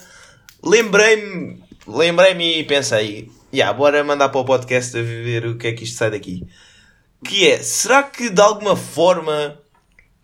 [0.63, 5.73] lembrei-me lembrei-me e pensei, yeah, bora mandar para o podcast a ver o que é
[5.73, 6.47] que isto sai daqui.
[7.25, 9.59] Que é, será que de alguma forma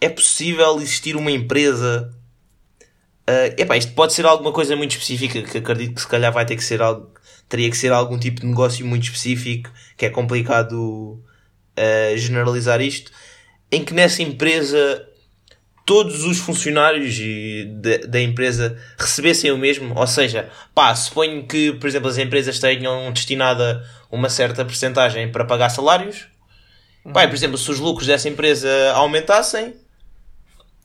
[0.00, 2.14] é possível existir uma empresa
[3.28, 6.44] Uh, epá, isto pode ser alguma coisa muito específica que acredito que se calhar vai
[6.44, 7.12] ter que ser algo,
[7.50, 13.10] teria que ser algum tipo de negócio muito específico que é complicado uh, generalizar isto,
[13.70, 15.06] em que nessa empresa
[15.84, 17.66] todos os funcionários e
[18.06, 23.12] da, empresa recebessem o mesmo, ou seja, pá, suponho que, por exemplo, as empresas tenham
[23.12, 26.28] destinada uma certa percentagem para pagar salários,
[27.12, 29.74] pá, e, por exemplo, se os lucros dessa empresa aumentassem,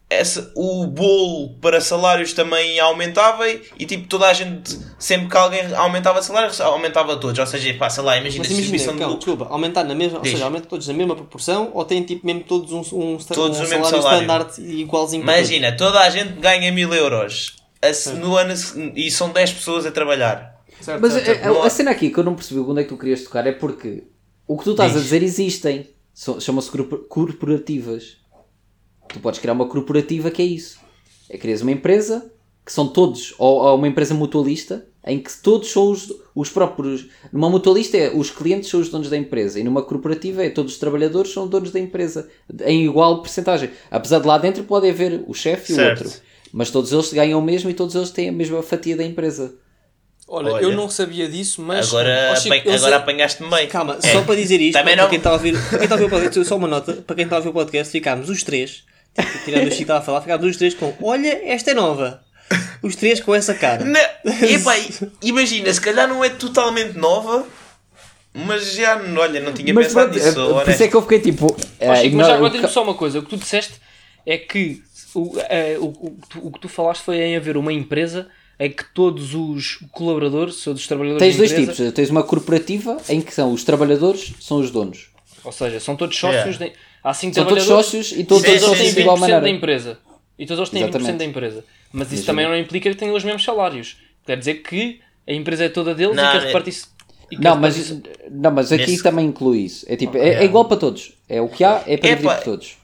[0.10, 5.74] essa, o bolo para salários também aumentava e, tipo toda a gente, sempre que alguém
[5.76, 7.39] aumentava salários, aumentava todos.
[7.39, 9.96] Ou seja, pá, sei lá, imagina Mas a imagina, distribuição de calma, desculpa, aumentar na
[9.96, 13.18] mesma, ou seja, aumentam todos na mesma proporção ou têm tipo mesmo todos um, um,
[13.18, 14.22] Todos um o salário, salário.
[14.22, 15.38] standard igualzinho todos?
[15.39, 18.54] Imagina, toda a gente ganha mil euros a no ano
[18.96, 20.56] e são 10 pessoas a trabalhar.
[20.82, 21.62] Certo, Mas certo, a, certo.
[21.62, 23.52] a- a cena aqui que eu não percebi onde é que tu querias tocar é
[23.54, 24.04] porque
[24.48, 25.04] o que tu estás a Diz.
[25.04, 25.89] dizer existem.
[26.39, 28.18] Chamam-se corpor- corporativas.
[29.10, 30.80] Tu podes criar uma corporativa que é isso.
[31.30, 32.32] É crias uma empresa
[32.65, 37.06] que são todos, ou, ou uma empresa mutualista, em que todos são os, os próprios.
[37.32, 40.74] Numa mutualista é os clientes são os donos da empresa e numa corporativa é todos
[40.74, 42.28] os trabalhadores são donos da empresa
[42.65, 43.70] em igual percentagem.
[43.91, 46.12] Apesar de lá dentro pode haver o chefe e o outro.
[46.52, 49.54] Mas todos eles ganham o mesmo e todos eles têm a mesma fatia da empresa.
[50.28, 50.63] Olha, Olha.
[50.63, 51.89] eu não sabia disso, mas.
[51.89, 53.68] Agora, Chico, agora sei- apanhaste-me bem.
[53.68, 54.12] Calma, É.
[54.12, 55.10] só para dizer isto, Também para não.
[55.12, 57.15] quem está a ouvir, para quem está a ouvir o podcast, só uma nota, para
[57.15, 58.86] quem está a ouvir o podcast, ficámos os três,
[59.45, 62.21] tirando o Chico estava a falar, ficámos os três com, olha, esta é nova.
[62.84, 63.84] Os três com essa cara.
[63.84, 63.99] Não,
[64.47, 64.75] epá,
[65.23, 67.47] imagina, se calhar não é totalmente nova,
[68.34, 70.28] mas já, olha, não tinha Mas pensado nisso.
[70.28, 70.71] é- por honesto.
[70.71, 71.47] isso é que eu fiquei tipo.
[72.01, 73.19] Chico, mas já agora diz-me ca- só uma coisa.
[73.19, 73.73] O que tu disseste
[74.25, 74.82] é que
[75.15, 78.28] o, eh, o, o, que tu- o que tu falaste foi em haver uma empresa
[78.60, 81.93] em que todos os colaboradores, todos os trabalhadores Tens dois empresa, tipos.
[81.93, 85.08] Tens uma corporativa em que são os trabalhadores, são os donos.
[85.43, 86.65] ou seja, são todos sócios, Yeah.
[86.67, 86.73] de,
[87.06, 88.91] há cinco São todos sócios e todos todos eles têm sim.
[88.91, 89.50] 20% de igual da maneira.
[89.50, 89.98] empresa.
[90.38, 91.18] E todos eles têm 20% Exatamente.
[91.18, 91.63] da empresa.
[91.94, 92.26] Mas isso Imagina.
[92.26, 93.98] também não implica que tenham os mesmos salários.
[94.26, 96.89] Quer dizer que a empresa é toda deles Não, e que a é- repartição.
[97.32, 99.86] e que Não a mas, não, mas aqui Nesse- também inclui isso.
[99.88, 100.34] É, tipo, é, Ok.
[100.34, 101.13] é igual para todos.
[101.30, 102.78] É o que há, é para dividir por todos.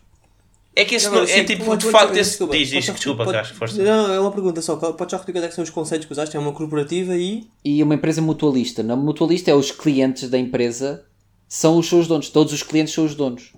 [0.73, 2.29] É que esse não, é tipo, pode- de pode- facto, esse.
[2.29, 3.83] desculpa, Diz, diz, pode- desculpa, pode- Casco, força.
[3.83, 4.77] Não, é uma pergunta só.
[4.77, 6.37] Pode já repetir quais é que são os conceitos que usaste?
[6.37, 7.43] É uma corporativa e.
[7.65, 8.81] E uma empresa mutualista.
[8.81, 11.03] Na mutualista é os clientes da empresa
[11.49, 12.29] são os seus donos.
[12.29, 13.51] Todos os clientes são os donos.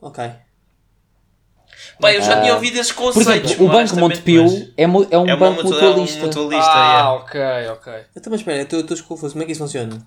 [0.00, 0.24] Ok.
[2.00, 3.50] Pá, eu já tinha Ah, ouvido esses Por conceitos.
[3.52, 6.26] exemplo, o Banco Montepio mas é, mu- é um é banco mutua- é um mutualista.
[6.26, 6.70] mutualista.
[6.72, 7.08] Ah, é.
[7.08, 7.40] ok,
[7.72, 7.92] ok.
[8.16, 9.32] Então, mas espera, eu estou confuso.
[9.32, 10.06] Como é que isso funciona?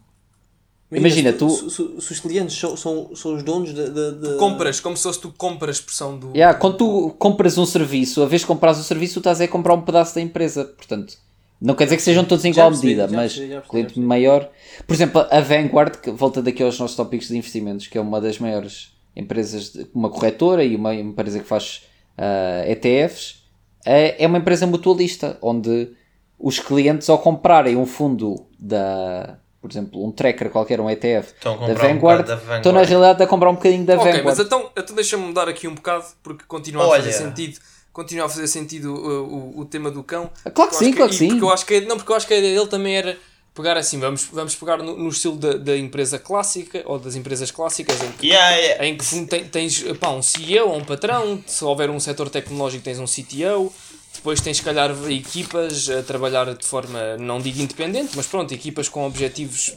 [0.92, 3.90] Imagina, se, tu- Se, se- se os clientes são, são, são os donos de.
[3.90, 6.32] de, de- Compras, como se fosse tu compras a expressão do.
[6.36, 9.48] Yeah, quando tu compras um serviço, a vez de compras o serviço, tu estás a
[9.48, 10.66] comprar um pedaço da empresa.
[10.66, 11.16] Portanto,
[11.62, 14.50] não quer dizer que sejam todos em igual percebi, medida, mas percebi, cliente maior.
[14.88, 18.20] Por exemplo, a Vanguard, que volta daqui aos nossos tópicos de investimentos, que é uma
[18.20, 21.84] das maiores empresas, de- uma corretora e uma empresa que faz
[22.18, 23.44] ah, ETFs,
[23.86, 25.92] é, é uma empresa mutualista, onde
[26.38, 29.38] os clientes, ao comprarem um fundo da.
[29.62, 32.58] Por exemplo, um tracker qualquer, um ETF Estão a da um Vanguard, bocado da Vanguard.
[32.60, 34.26] estão na realidade a comprar um bocadinho da ok, Vanguard.
[34.26, 37.04] mas então, então deixa-me mudar aqui um bocado porque continua a Olha.
[37.04, 37.60] fazer sentido.
[37.92, 40.30] Continua a fazer sentido uh, o, o, tema do cão.
[40.54, 41.28] Claro que sim, acho claro que sim.
[41.30, 43.18] Porque eu acho que, a- não, porque eu acho que a ideia dele também era
[43.62, 47.52] pegar assim, vamos, vamos pegar no, no estilo da, da empresa clássica ou das empresas
[47.52, 48.86] clássicas em que Yeah, yeah.
[48.88, 52.84] em que tem- tens pá, um CEO ou um patrão, se houver um setor tecnológico
[52.84, 53.72] tens um CTO,
[54.16, 58.88] depois tens se calhar equipas a trabalhar de forma, não digo independente, mas pronto, equipas
[58.88, 59.74] com objetivos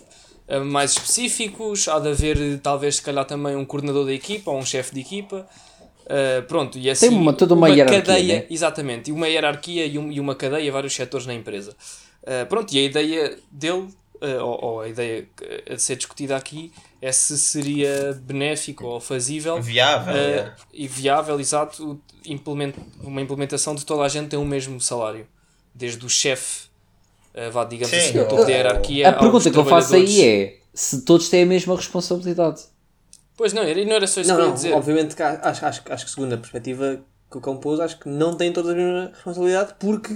[0.48, 4.58] eh, mais específicos, há de haver talvez se calhar também um coordenador da equipa ou
[4.58, 5.46] um chefe de equipa.
[6.06, 8.46] Eh, pronto, e assim uma- toda uma hierarquia, cadeia, né?
[8.50, 11.76] exatamente, e uma hierarquia e, um- e uma cadeia, vários setores na empresa.
[12.22, 13.88] Uh, pronto, e a ideia dele,
[14.20, 15.26] uh, ou, ou a ideia
[15.70, 20.14] a ser discutida aqui, é se seria benéfico ou fazível Viável.
[20.14, 20.56] uh, yeah.
[20.72, 25.26] e viável, exato, implement, uma implementação de toda a gente ter o mesmo salário,
[25.74, 26.66] desde o chefe,
[27.34, 29.08] uh, vá, digamos Sim, assim, o topo da hierarquia.
[29.08, 32.62] A pergunta que eu faço aí é se todos têm a mesma responsabilidade.
[33.36, 34.72] Pois não, não era só isso Não, que eu ia não, dizer.
[34.74, 38.08] obviamente que acho, acho, acho que segundo a perspectiva que o cão pôs, acho que
[38.08, 40.14] não tem toda a mesma responsabilidade porque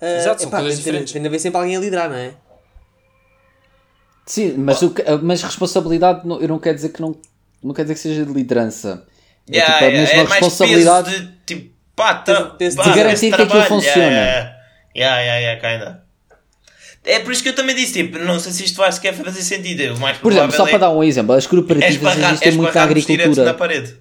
[0.00, 1.12] Exato, são epá, coisas tem, de diferentes.
[1.12, 2.34] tem de haver sempre alguém a liderar, não é?
[4.26, 7.16] Sim, mas, o que- mas responsabilidade não- eu não quero dizer que não,
[7.62, 9.04] não quer dizer que seja de liderança.
[9.48, 11.10] É, Yeah, tipo, a mesma é mais responsabilidade.
[11.10, 14.02] peso de tipo, pá, tra- Peso- peso de pá, garantir esse que aquilo trabalho, funciona.
[14.02, 14.56] Yeah,
[14.96, 16.06] yeah, yeah, yeah, kinda.
[17.04, 19.40] É por isso que eu também disse, tipo, não sei se isto vai sequer fazer
[19.42, 19.94] sentido.
[19.94, 22.32] O mais Por exemplo, só para é, dar um exemplo, as é cooperativas esbarrar, é
[22.32, 23.54] existem muito na direto na agricultura.
[23.54, 23.96] parede.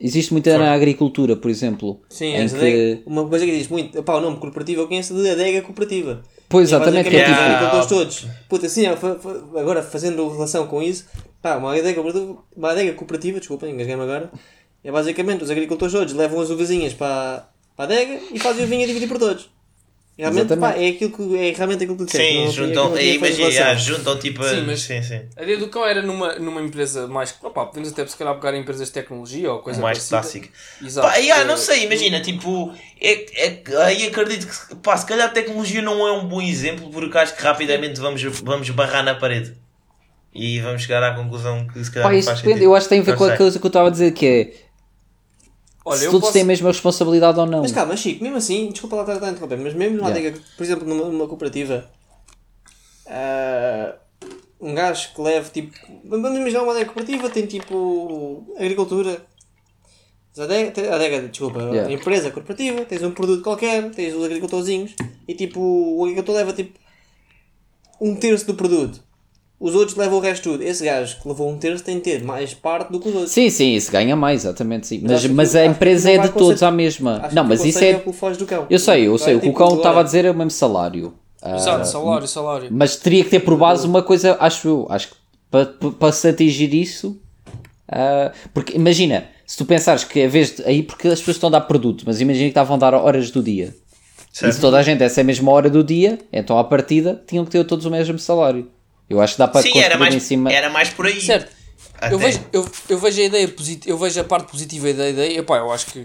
[0.00, 2.00] Existe muito na agricultura, por exemplo.
[2.08, 3.02] Sim, em as que...
[3.06, 6.22] uma coisa que diz muito, pá, o nome corporativo eu conheço de adega cooperativa.
[6.48, 8.26] Pois, exatamente, que é tipo- os agricultores todos.
[8.48, 11.06] Puta, assim, agora fazendo relação com isso,
[11.42, 14.30] pá, uma adega cooperativa, uma adega cooperativa desculpem, engasguei-me agora,
[14.84, 18.68] é basicamente os agricultores todos levam as uvazinhas para, para a adega e fazem o
[18.68, 19.50] vinho a dividir por todos.
[20.18, 22.32] Realmente, pá, é, aquilo que, é realmente aquilo que tu disseste.
[22.32, 24.42] Sim, juntam, feito imagina, yeah, juntam tipo.
[24.42, 25.20] Sim, mas- sim, sim.
[25.36, 27.34] A ideia do cão era numa, numa empresa mais.
[27.42, 30.48] Opá, podemos até se calhar pegar em empresas de tecnologia ou coisa mais clássico.
[30.82, 31.06] Exato.
[31.06, 35.28] Pá, yeah, Eh, não sei, imagina, tipo, é, é, aí acredito que, pá, se calhar
[35.28, 39.14] a tecnologia não é um bom exemplo porque acho que rapidamente vamos, vamos barrar na
[39.16, 39.54] parede.
[40.34, 42.68] E vamos chegar à conclusão que se calhar Pá, não isso faz depende, sentido.
[42.70, 43.36] eu acho que tem a ver Não com a sei.
[43.36, 44.52] coisa que eu estava a dizer, que é
[45.88, 46.32] Olha, se todos posso...
[46.32, 47.62] têm a mesma responsabilidade ou não.
[47.62, 50.28] Mas calma, Chico, mesmo assim, desculpa lá estar a interromper, mas mesmo numa Yeah.
[50.28, 51.88] adega, por exemplo, numa, numa cooperativa,
[53.06, 53.94] ah,
[54.60, 55.72] um gajo que leve tipo.
[56.04, 58.44] Vamos imaginar uma adega cooperativa, tem tipo.
[58.58, 59.24] agricultura.
[60.38, 61.90] Adega, adega, desculpa, Yeah.
[61.92, 64.94] empresa corporativa, tens um produto qualquer, tens os agricultorzinhos
[65.26, 66.78] e tipo, o agricultor leva tipo
[68.00, 69.02] um terço do produto.
[69.58, 70.62] Os outros levam o resto tudo.
[70.62, 73.32] Esse gajo que levou um terço tem de ter mais parte do que os outros.
[73.32, 75.00] Sim, sim, isso ganha mais, exatamente, sim.
[75.02, 77.20] Mas, que- mas a empresa é de todos à mesma.
[77.22, 77.96] Acho Não, que mas isso é.
[77.96, 78.66] o que foge do cão.
[78.68, 79.34] Eu sei, eu sei.
[79.36, 81.14] O que o cão estava a dizer é o mesmo salário.
[81.42, 82.68] Exato, salário, salário.
[82.70, 85.14] Mas teria que ter por base uma coisa, acho eu, acho que
[85.50, 87.18] para, para se atingir isso,
[87.88, 91.48] ah, porque imagina, se tu pensares que a vez de, aí porque as pessoas estão
[91.48, 93.74] a dar produto, mas imagina que estavam a dar horas do dia.
[94.34, 94.52] E Certo.
[94.54, 97.44] se toda a gente essa é a mesma hora do dia, então à partida tinham
[97.44, 98.68] que ter todos o mesmo salário.
[99.08, 100.52] Eu acho que dá para Sim, construir era mais, em cima.
[100.52, 101.20] era mais por aí.
[101.20, 101.52] Certo.
[101.98, 102.14] Até.
[102.14, 105.38] Eu vejo, eu, eu vejo a ideia positiva, eu vejo a parte positiva da ideia,
[105.38, 106.04] epá, eu acho que,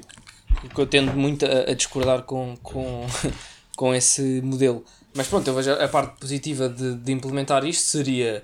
[0.73, 3.05] que eu tendo muito a, a discordar com, com,
[3.75, 4.85] com esse modelo.
[5.13, 8.43] Mas pronto, eu vejo a, a parte positiva de, de implementar isto seria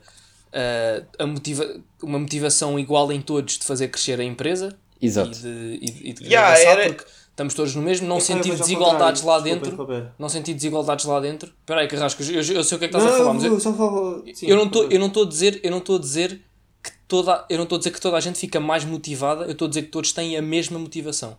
[0.51, 1.65] ah, a motiva
[2.03, 5.29] uma motivação igual em todos de fazer crescer a empresa Exato.
[5.29, 7.05] e de, e, e de Yeah, avançar, era- porque
[7.37, 9.67] estamos todos no mesmo, não vejo ao desigualdades lá dentro.
[9.67, 10.11] Desculpa.
[10.17, 11.53] Não sentir desigualdades lá dentro.
[11.59, 13.43] Espera aí, Carrasco, eu, eu sei o que é que estás Não, a falar, mas
[13.43, 14.23] eu, eu falo.
[14.33, 16.41] sim, eu não estou eu não estou a dizer eu não estou a dizer
[16.83, 19.51] que toda eu não estou a dizer que toda a gente fica mais motivada eu
[19.51, 21.37] estou a dizer que todos têm a mesma motivação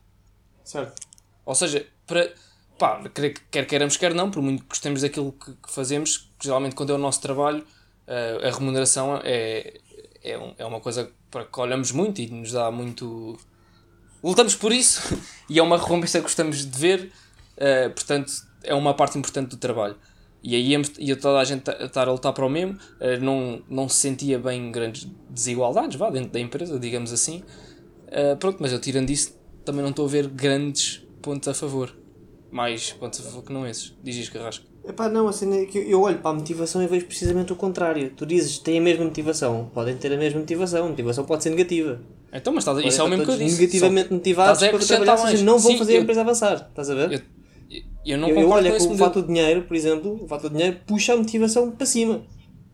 [0.64, 0.94] Certo.
[1.44, 2.30] ou seja para
[2.78, 3.02] pá,
[3.50, 6.94] quer, queiramos quer não por muito que gostemos daquilo que, que fazemos geralmente quando é
[6.94, 7.64] o nosso trabalho
[8.06, 9.78] eh, a remuneração é,
[10.22, 13.37] é, um- é uma coisa para que olhamos muito e nos dá muito
[14.22, 15.00] lutamos por isso
[15.48, 17.11] e é uma recompensa que gostamos de ver
[17.57, 19.96] eh, portanto é uma parte importante do trabalho.
[20.42, 23.62] E aí ia toda a gente ta- estar a lutar para o mesmo eh, não,
[23.68, 27.42] não se sentia bem grandes desigualdades vá, dentro da empresa, digamos assim.
[28.09, 31.94] Eh, pronto, mas eu tirando isso também não estou a ver grandes pontos a favor.
[32.50, 33.92] Mais pontos a favor que não esses.
[34.02, 34.64] Diz Carrasco.
[34.85, 38.11] Epá, não, a cena que eu- olho para a motivação e vejo precisamente o contrário.
[38.16, 41.50] Tu dizes têm a mesma motivação, podem ter a mesma motivação, a motivação pode ser
[41.50, 42.00] negativa.
[42.33, 44.75] Então, mas estás, a- isso é o mesmo que eu disse Negativamente Só motivados estás
[44.75, 45.31] a para trabalhar, ou mais.
[45.31, 46.67] seja, não vão Sim, fazer a eu- empresa avançar.
[46.71, 47.12] Estás a ver?
[47.71, 50.29] eu, eu não Eu, eu concordo olho com o modelo fator dinheiro, por exemplo, o
[50.29, 52.23] fator dinheiro puxa a motivação para cima.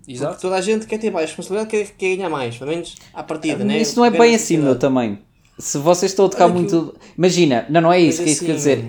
[0.01, 2.95] Porque exato toda a gente quer ter mais responsabilidade, quer, quer ganhar mais, pelo menos
[3.14, 3.81] à partida, né?
[3.81, 5.19] Isso não é bem assim, meu, também.
[5.59, 6.95] Se vocês estão a tocar Olha que muito.
[7.17, 8.85] Imagina, não, não é isso, que é isso que quer assim, dizer.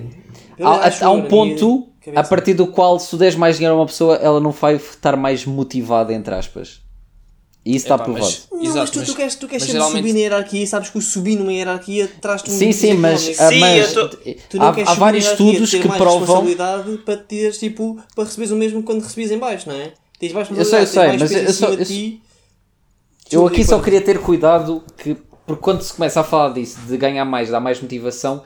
[0.57, 3.79] eu Há, há um ponto a partir do qual, se tu deres mais dinheiro a
[3.79, 6.81] uma pessoa, ela não vai estar mais motivada, entre aspas.
[7.65, 8.23] E isso está provado.
[8.25, 10.19] mas- Não, Exato, mas tu, mas- tu queres, tu queres mas sempre geralmente- subir na
[10.19, 13.91] hierarquia e sabes que o subir numa hierarquia traz-te um Sim, sim, mas, Sim, mas
[13.93, 16.19] tô- Tu não há, queres há vários estudos ter que mais provam.
[16.19, 19.93] responsabilidade para teres, tipo, para receberes o mesmo quando recebes em baixo, não é?
[20.19, 22.21] Tens mais Eu sei, eu sei, mas eu só- eu- ti.
[23.31, 26.95] Eu aqui só queria ter cuidado que, porque quando se começa a falar disso, de
[26.97, 28.43] ganhar mais, dar mais motivação,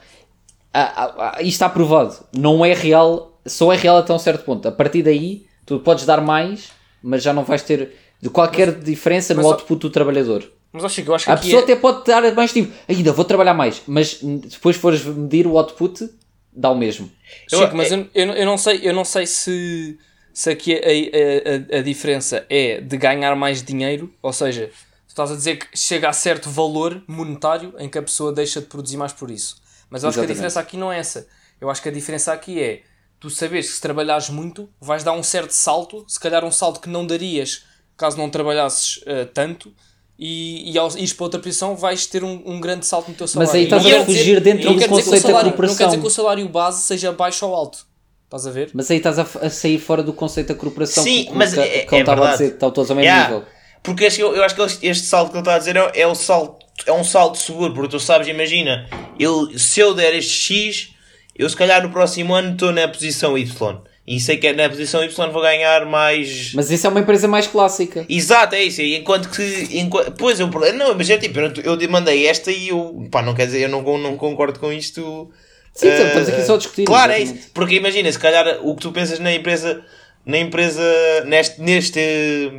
[0.72, 2.16] ah, ah, ah, isto está provado.
[2.34, 4.66] Não é real, só é real até um certo ponto.
[4.66, 6.70] A partir daí, tu podes dar mais,
[7.02, 10.44] mas já não vais ter de qualquer diferença no mas- output do trabalhador.
[10.72, 13.12] mas acho que eu acho que A pessoa é- até pode dar mais tipo, ainda
[13.12, 16.08] vou trabalhar mais, mas depois fores medir o output,
[16.52, 17.10] dá o mesmo.
[17.48, 19.98] Chico, Eu- mas eu, eu, não- eu não sei, eu não sei se,
[20.32, 24.66] se aqui a, a, a, a diferença é de ganhar mais dinheiro, ou seja,
[25.06, 28.60] tu estás a dizer que chega a certo valor monetário em que a pessoa deixa
[28.60, 29.56] de produzir mais por isso.
[29.88, 31.26] Mas eu acho que a diferença aqui não é essa.
[31.60, 32.82] Eu acho que a diferença aqui é
[33.18, 36.80] tu saberes que se trabalhares muito vais dar um certo salto, se calhar um salto
[36.80, 37.64] que não darias
[38.00, 39.72] caso não trabalhasses eh, tanto,
[40.18, 43.26] e, e ao ires para outra posição vais ter um, um grande salto no teu
[43.28, 43.52] salário.
[43.54, 45.86] aí estás a fugir dizer- dentro do conceito da salário- Não quer corporação.
[45.88, 47.86] dizer que o salário base seja baixo ou alto.
[48.26, 48.70] Estás a ver?
[48.74, 51.60] Mas aí estás a, a sair fora do conceito da corporação Sim, que, mas que,
[51.60, 52.32] é- que ele é estava a verdade.
[52.38, 53.30] dizer, que estão todos ao mesmo Yeah.
[53.34, 53.48] nível.
[53.82, 56.06] Porque este- eu, eu acho que este- salto que ele está a dizer é, é
[56.06, 58.88] o salto, é um salto seguro, porque tu sabes, imagina,
[59.18, 60.90] eu, se eu der este X,
[61.34, 63.80] eu se calhar no próximo ano estou na posição Y.
[64.10, 66.52] E sei que é na posição Y vou ganhar mais.
[66.52, 68.04] Mas isso é uma empresa mais clássica.
[68.08, 68.82] Exato, é isso.
[68.82, 69.68] Enquanto que.
[69.78, 70.48] Enquanto, pois eu.
[70.48, 73.06] Não, mas é tipo, eu, eu demandei esta e eu.
[73.08, 75.30] Pá, não quer dizer, eu não, não concordo com isto.
[75.72, 76.86] Sim, eh, estamos aqui só a discutir.
[76.86, 77.40] Claro, é exatamente.
[77.44, 77.52] isso.
[77.54, 79.80] Porque imagina, se calhar o que tu pensas na empresa.
[80.26, 80.82] Na empresa.
[81.26, 81.60] Neste.
[81.60, 82.50] neste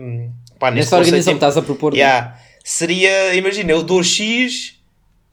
[0.58, 1.94] pá, neste Nessa organização que estás a propor.
[1.94, 2.34] Yeah.
[2.64, 4.81] Seria, imagina, eu dou X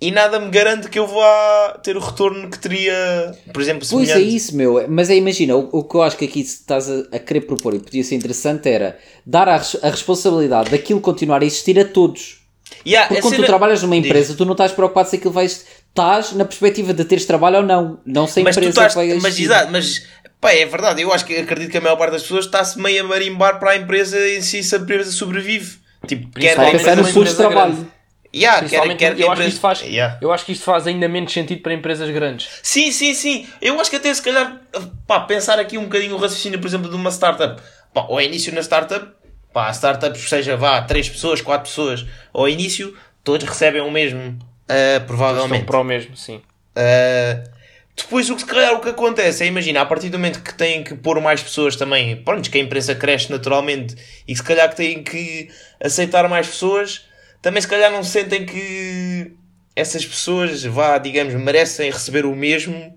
[0.01, 4.09] e nada me garante que eu vá ter o retorno que teria, por exemplo, Pois
[4.09, 4.37] é semelhante.
[4.37, 4.85] isso, meu.
[4.89, 7.75] Mas é, imagina, o, o que eu acho que aqui estás a, a querer propor
[7.75, 8.97] e podia ser interessante era
[9.27, 12.39] dar a, a responsabilidade daquilo continuar a existir a todos.
[12.87, 14.05] Yeah, Porque quando cena- tu trabalhas numa Diz.
[14.07, 15.47] empresa, tu não estás preocupado se aquilo vai.
[15.47, 17.99] Estás na perspectiva de teres trabalho ou não.
[18.07, 20.07] Não se a mas tu empresa estás, que vai mas exato, mas
[20.41, 23.03] pá, é verdade, eu acho que acredito que a maior parte das pessoas está-se meio
[23.05, 25.79] a marimbar para a empresa em si se a empresa sobrevive.
[26.07, 27.73] Tipo, quer Está a pensar empresa, no empresa trabalho.
[27.73, 27.89] grande.
[28.35, 30.19] Yeah, quer, Principalmente, quer eu, acho que isto faz, Yeah.
[30.21, 32.49] eu acho que isto faz ainda menos sentido para empresas grandes.
[32.63, 33.47] Sim, sim, sim.
[33.61, 34.61] Eu acho que até se calhar,
[35.07, 37.61] pá, pensar aqui um bocadinho o raciocínio, por exemplo, de uma startup.
[37.93, 39.07] Pá, ao início na startup,
[39.53, 44.39] pá, a startup seja, vá, 3 pessoas, 4 pessoas, ao início, todos recebem o mesmo,
[44.69, 45.65] Estão provavelmente.
[45.65, 46.37] para o mesmo, sim.
[46.77, 47.49] Uh,
[47.97, 50.55] depois o que se calhar o que acontece é, imagina, a partir do momento que
[50.55, 54.45] têm que pôr mais pessoas também, pronto, que a imprensa cresce naturalmente e que se
[54.45, 55.49] calhar que têm que
[55.83, 57.08] aceitar mais pessoas,
[57.43, 59.33] também se calhar não sentem que
[59.77, 62.97] essas pessoas, vá, digamos, merecem receber o mesmo.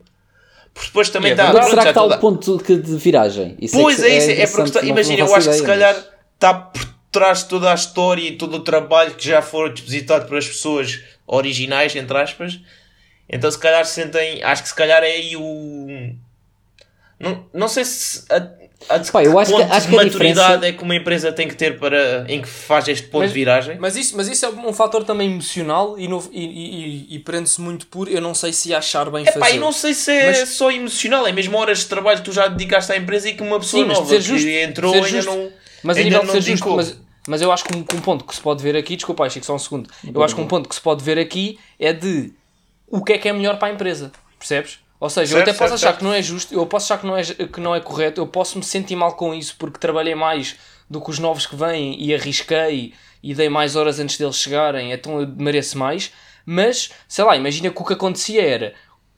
[0.73, 1.47] Porque depois também é está.
[1.49, 3.57] É pronto, será que está o ponto que- de viragem?
[3.59, 5.93] Isso Pois que é, isso, é, porque está- não- imagina, eu acho que se calhar
[5.93, 6.81] mas- está por
[7.11, 10.99] trás de toda a história e todo o trabalho que já foi depositado pelas pessoas
[11.27, 12.59] originais, entre aspas.
[13.29, 16.15] Então se calhar sentem, acho que se calhar é aí o.
[17.19, 18.60] Não, não sei se a, de
[19.11, 21.55] Pá, eu acho que- acho que a maturidade diferença- é que uma empresa tem que
[21.55, 23.77] ter para em que faz este ponto de viragem.
[23.79, 27.61] Mas isso, mas isso é um fator também emocional e, no- e, e- e- prende-se
[27.61, 29.55] muito por eu não sei se achar bem Epá, fazer.
[29.55, 32.31] e não sei se é Mas- só emocional, é mesmo horas de trabalho que tu
[32.33, 34.93] já dedicaste à empresa e que uma pessoa Sim, mas nova ser justo, que entrou
[34.93, 35.31] ainda justo.
[35.31, 35.49] não.
[35.83, 36.75] Mas a ainda nível de não ser justo, dedicou.
[36.75, 39.29] mas, mas eu acho que um, que um ponto que se pode ver aqui, desculpa,
[39.29, 39.89] Chico, só um segundo.
[40.13, 42.33] Eu acho que um ponto que se pode ver aqui é de
[42.89, 44.79] o que é que é melhor para a empresa, percebes?
[45.01, 45.97] Ou seja, eu Certo, até posso certo, achar certo.
[45.97, 48.27] que não é justo, eu posso achar que não é, que não é correto, eu
[48.27, 50.55] posso me sentir mal com isso porque trabalhei mais
[50.89, 52.93] do que os novos que vêm e arrisquei
[53.23, 56.11] e dei mais horas antes deles chegarem, então eu mereço mais.
[56.45, 58.73] Mas, sei lá, imagina que o que acontecia era,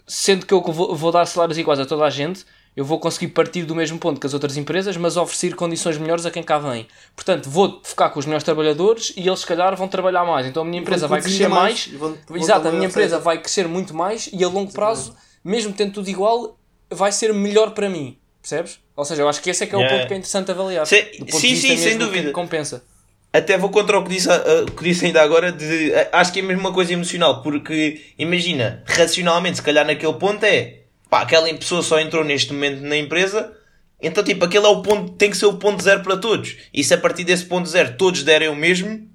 [0.07, 3.27] sendo que eu vou, vou dar salários iguais a toda a gente, eu vou conseguir
[3.27, 6.57] partir do mesmo ponto que as outras empresas, mas oferecer condições melhores a quem cá
[6.57, 6.87] vem.
[7.15, 10.47] Portanto, vou focar com os melhores trabalhadores e eles, se calhar, vão trabalhar mais.
[10.47, 11.87] Então a minha empresa vai crescer mais.
[11.87, 13.23] mais, vão- vão Exato, a minha empresa certo.
[13.23, 16.57] vai crescer muito mais e a longo prazo, mesmo tendo tudo igual,
[16.89, 18.17] vai ser melhor para mim.
[18.41, 18.79] Percebes?
[18.95, 19.97] Ou seja, eu acho que esse é que é o Yeah.
[19.97, 20.87] ponto que é interessante avaliar.
[20.87, 22.31] Ponto sim, sim, sem dúvida.
[22.31, 22.83] Compensa.
[23.31, 26.31] Até vou contra o que disse, uh, o que disse ainda agora, de, uh, acho
[26.31, 31.21] que é mesmo uma coisa emocional, porque imagina, racionalmente, se calhar naquele ponto é, pá,
[31.21, 33.51] aquela pessoa só entrou neste momento na empresa,
[33.99, 36.57] então tipo, aquele é o ponto, tem que ser o ponto zero para todos.
[36.71, 39.09] E se a partir desse ponto zero todos derem o mesmo,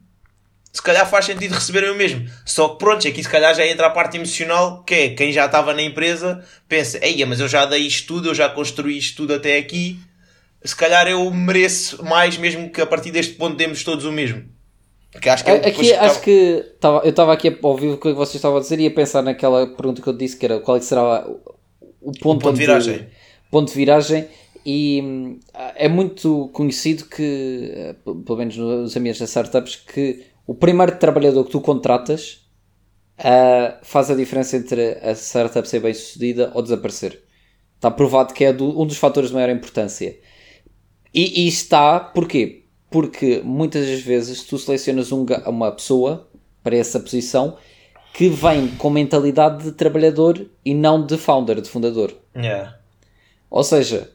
[0.79, 2.25] se calhar faz sentido receberem o mesmo.
[2.45, 5.47] Só que pronto, aqui se calhar já entra a parte emocional, que é quem já
[5.47, 9.17] estava na empresa, pensa, eia, mas eu já dei isto tudo, eu já construí isto
[9.17, 9.99] tudo até aqui,
[10.63, 14.45] se calhar eu mereço mais mesmo que a partir deste ponto demos todos o mesmo.
[15.21, 17.89] Que acho que é que Aqui depois acho que tava, eu estava aqui a ouvir
[17.89, 20.47] o que vocês estavam a dizer e a pensar naquela pergunta que eu disse que
[20.47, 21.41] era qual é que será o,
[22.01, 23.07] o ponto, ponto de viragem.
[23.51, 24.29] ponto de viragem
[24.65, 25.41] e hum,
[25.75, 31.45] é muito conhecido que, eh, pelo menos nos ambientes das startups, que o primeiro trabalhador
[31.45, 32.49] que tu contratas
[33.19, 37.23] ah, faz a diferença entre a startup ser bem sucedida ou desaparecer.
[37.77, 40.19] Está provado que é do- um dos fatores de maior importância.
[41.13, 42.65] E, e está, porquê?
[42.91, 46.29] Porque muitas das vezes tu selecionas um uma pessoa
[46.63, 47.57] para essa posição
[48.15, 52.13] que vem com mentalidade de trabalhador e não de founder, de fundador.
[52.35, 52.79] Yeah.
[53.51, 54.11] Ou seja,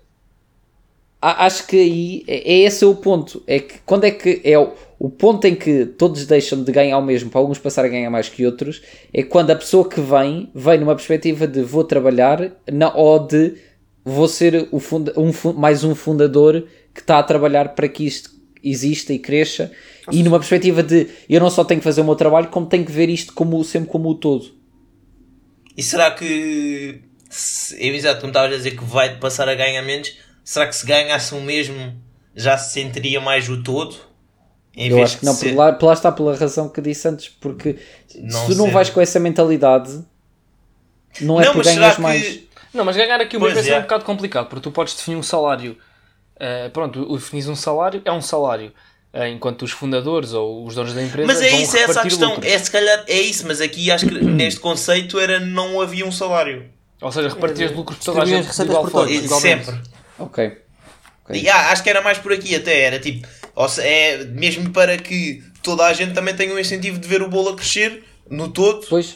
[1.24, 3.42] acho que aí é, é esse o ponto.
[3.48, 6.98] É que quando é que é o, o ponto em que todos deixam de ganhar
[6.98, 8.82] o mesmo para alguns passarem a ganhar mais que outros,
[9.14, 13.56] é quando a pessoa que vem, vem numa perspectiva de vou trabalhar não, ou de
[14.04, 18.32] vou ser o funda, um, mais um fundador que está a trabalhar para que isto
[18.64, 19.72] exista e cresça
[20.12, 22.86] e numa perspectiva de eu não só tenho que fazer o meu trabalho, como tenho
[22.86, 24.54] que ver isto como, sempre como o todo.
[25.76, 30.16] E será que, se, exato, como estavas a dizer que vai passar a ganhar menos,
[30.44, 31.96] será que se ganhasse o mesmo
[32.36, 33.96] já se sentiria mais o todo?
[34.76, 36.82] Em Eu vez acho que não, ser- por lá, por lá está pela razão que
[36.82, 37.78] disse antes, porque
[38.16, 40.04] Não se tu não vais com essa mentalidade,
[41.22, 42.02] não é Não, por ganhas que.
[42.02, 42.40] mais.
[42.74, 43.76] Não, mas ganhar aqui uma Pois empresa é.
[43.76, 45.78] é um bocado complicado, porque tu podes definir um salário.
[46.40, 48.72] eh, pronto, o definis um salário, é um salário.
[49.14, 52.00] eh, enquanto os fundadores ou os donos da empresa Mas é vão isso, é essa
[52.00, 52.34] a questão.
[52.34, 52.52] lucros.
[52.52, 56.12] É se calhar, é isso, mas aqui acho que neste conceito era não havia um
[56.12, 56.66] salário.
[57.00, 59.08] Ou seja, repartir os lucros por toda a gente receitas igual por forma.
[59.08, 59.24] todos.
[59.24, 59.66] Igualmente.
[59.66, 59.82] sempre.
[60.24, 60.58] Ok.
[61.26, 61.42] Ok.
[61.42, 64.70] E, ah, acho que era mais por aqui até, era tipo, ou se- é mesmo
[64.72, 68.04] para que toda a gente também tenha um incentivo de ver o bolo a crescer
[68.30, 69.16] no todo, Pois.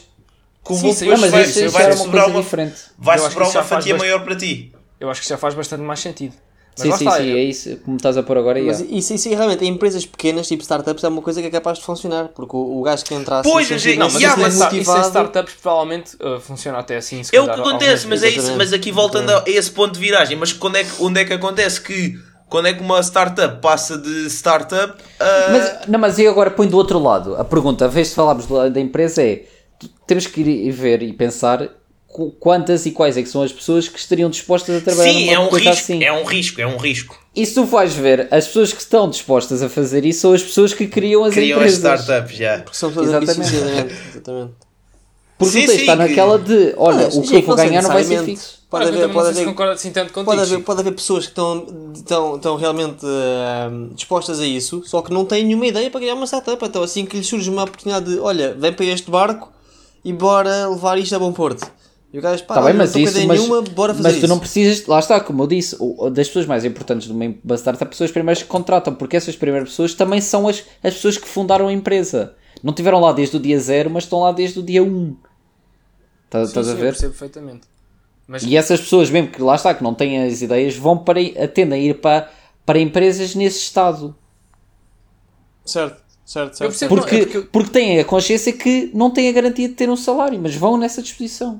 [0.64, 2.76] que o Sim, bolo sim, depois vai, isso, isso vai uma sobrar uma, diferente.
[2.98, 4.72] vai Eu sobrar uma fatia bastante- maior para ti.
[5.00, 6.34] Eu acho que já faz bastante mais sentido.
[6.78, 7.76] Mas Sim, sim, sim, é- é isso.
[7.84, 8.84] Como estás a pôr agora, Mas é.
[8.90, 11.84] isso, isso realmente, em empresas pequenas, tipo startups, é uma coisa que é capaz de
[11.84, 12.28] funcionar.
[12.28, 14.66] Porque o, o gajo que entra assim, Pois, é- Não, mas Yeah, isso, mas- sta-
[14.66, 17.22] isso em motivado, startups provavelmente uh, funciona até assim.
[17.22, 20.00] Se É o que acontece, mas é isso, mas aqui voltando a esse ponto de
[20.00, 22.18] viragem, mas quando é que, onde é que acontece que
[22.48, 26.66] quando é que uma startup passa de startup a Mas, não, mas e agora põe
[26.66, 27.36] do outro lado.
[27.36, 29.42] A pergunta, a vez de falarmos da, da empresa, é:
[30.06, 31.68] temos que ir e ver e pensar
[32.40, 35.32] quantas e quais é que são as pessoas que estariam dispostas a trabalhar Sim, numa
[35.32, 36.02] é um coisa risco, assim.
[36.04, 37.18] é um risco, é um risco.
[37.36, 40.42] E se tu vais ver, as pessoas que estão dispostas a fazer isso são as
[40.42, 42.00] pessoas que criam as Criam as empresas.
[42.00, 42.58] startups já.
[42.60, 43.54] Porque são pessoas Exatamente.
[44.10, 44.52] exatamente.
[45.38, 47.54] Porque Sim, tu tens de sim, estar que- naquela de: olha, o que eu vou
[47.54, 48.58] ganhar não vai ser fixo.
[48.68, 50.24] Pode haver, pode haver, concordo assim tanto contigo.
[50.24, 55.00] pode haver, pode haver pessoas que estão, estão, estão realmente eh, dispostas a isso, só
[55.00, 56.62] que não têm nenhuma ideia para criar uma startup.
[56.66, 59.50] Então, assim que lhes surge uma oportunidade de: olha, vem para este barco
[60.04, 61.64] e bora levar isto a bom porto.
[62.12, 64.14] E o gajo, pá, Tá bem, não mas isso, ideia mas, nenhuma, bora fazer mas
[64.14, 64.28] tu isso.
[64.28, 65.76] não precisas, lá está, como eu disse,
[66.12, 69.68] das pessoas mais importantes de uma, startup são as primeiras que contratam, porque essas primeiras
[69.68, 72.34] pessoas também são as, as pessoas que fundaram a empresa.
[72.62, 75.16] Não estiveram lá desde o dia zero, mas estão lá desde o dia 1.
[76.30, 76.86] Tá- Sim, Estás sim, a eu ver?
[76.92, 77.66] percebo perfeitamente.
[78.26, 81.20] Mas E essas pessoas, mesmo que lá está, que não têm as ideias, vão para,
[81.52, 82.30] tendem a ir para,
[82.64, 84.16] para empresas nesse estado.
[85.64, 86.88] Certo, certo, Eu certo.
[86.94, 89.88] Porque, Não, é porque- porque têm a consciência que não têm a garantia de ter
[89.90, 91.58] um salário, mas vão nessa disposição.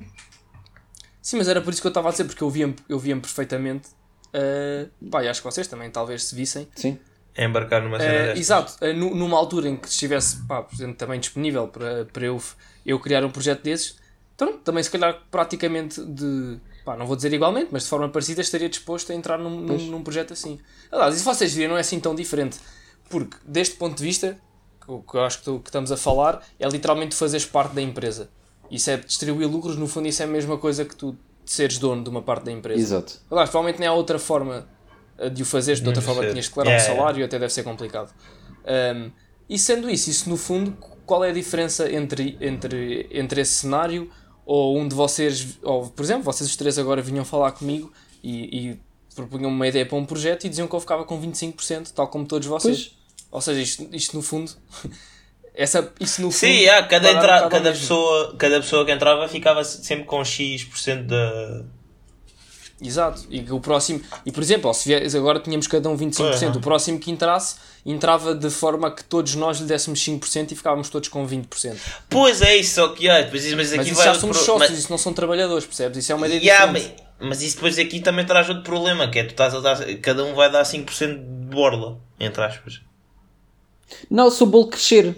[1.21, 3.15] Sim, mas era por isso que eu estava a dizer, porque eu via-me eu via
[3.17, 3.89] perfeitamente.
[4.33, 6.67] Uh, pá, e acho que vocês também talvez se vissem.
[6.75, 6.99] Sim.
[7.35, 10.75] É embarcar numa cena Uh, exato, uh, nu- numa altura em que estivesse, pá, por
[10.75, 12.41] exemplo, também disponível para, para eu,
[12.85, 13.97] eu criar um projeto desses,
[14.35, 16.59] então também se calhar praticamente de.
[16.85, 19.77] Pá, não vou dizer igualmente, mas de forma parecida estaria disposto a entrar num, num,
[19.77, 20.59] num projeto assim.
[20.91, 22.57] Aliás, e se vocês virem, não é assim tão diferente.
[23.09, 24.37] Porque, deste ponto de vista,
[24.85, 27.73] que o que eu acho que, tu- que estamos a falar, é literalmente fazeres parte
[27.73, 28.29] da empresa.
[28.69, 32.03] Isso é distribuir lucros, no fundo, isso é a mesma coisa que tu seres dono
[32.03, 32.79] de uma parte da empresa.
[32.79, 33.19] Exato.
[33.31, 34.67] Aliás, provavelmente nem há outra forma
[35.17, 37.51] uh, de o fazeres, de outra forma tinhas de declarar Yeah, um salário, até deve
[37.51, 38.13] ser complicado.
[38.95, 39.11] Um,
[39.49, 44.11] e sendo isso, isso no fundo, qual é a diferença entre, entre, entre esse cenário
[44.45, 47.91] ou um de vocês, ou por exemplo, vocês os três agora vinham falar comigo
[48.23, 48.79] e, e
[49.15, 52.25] propunham uma ideia para um projeto e diziam que eu ficava com 25%, tal como
[52.25, 52.77] todos vocês.
[52.77, 52.99] Pois.
[53.31, 54.51] Ou seja, isto, isto no fundo,
[55.53, 56.39] essa, isso no fundo.
[56.39, 57.81] Sim, yeah, cada, vai dar um entra, cada, mesmo.
[57.81, 61.63] pessoa, cada pessoa que entrava ficava sempre com X% da.
[62.81, 66.43] Exato, e que o próximo, e por exemplo, se vier, agora tínhamos cada um 25%,
[66.53, 66.57] Uhum.
[66.59, 70.89] o próximo que entrasse entrava de forma que todos nós lhe dessemos 5% e ficávamos
[70.89, 71.75] todos com 20%.
[72.09, 74.45] Pois é, isso, só que yeah, depois, mas Mas aqui isso vai já somos pro-
[74.45, 75.97] sócios, mas- isso não são trabalhadores, percebes?
[75.97, 76.89] Isso é uma ideia Yeah, mas,
[77.19, 80.23] mas isso depois aqui também traz outro problema, que é tu estás a dar, cada
[80.23, 82.79] um vai dar 5% de borla, entre aspas.
[84.09, 85.17] Não, se o bolo crescer.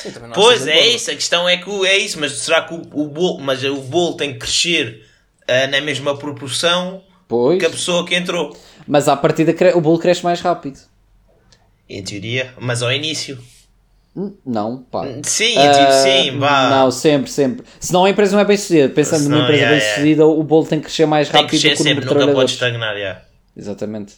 [0.00, 3.08] Sim, Pois é isso, a questão é que é isso, mas será que o, o
[3.08, 5.04] bolo, mas o bolo tem que crescer
[5.48, 7.58] ah, na mesma proporção Pois.
[7.58, 8.56] que a pessoa que entrou?
[8.86, 10.78] Mas à partida o bolo cresce mais rápido.
[11.88, 13.38] Em teoria, mas ao início.
[14.16, 15.04] Hum, Não, pá.
[15.24, 16.70] Sim, em teoria, Ah, sim, vá.
[16.70, 17.66] Não, sempre, sempre.
[17.80, 18.88] Senão a empresa não é bem sucedida.
[18.94, 21.56] Pensando Senão, numa empresa yeah, bem sucedida, o bolo tem que crescer mais tem que
[21.56, 22.52] rápido crescer do que o número sempre, nunca pode trabalhadores.
[22.52, 23.22] estagnar, yeah.
[23.56, 24.12] Exatamente.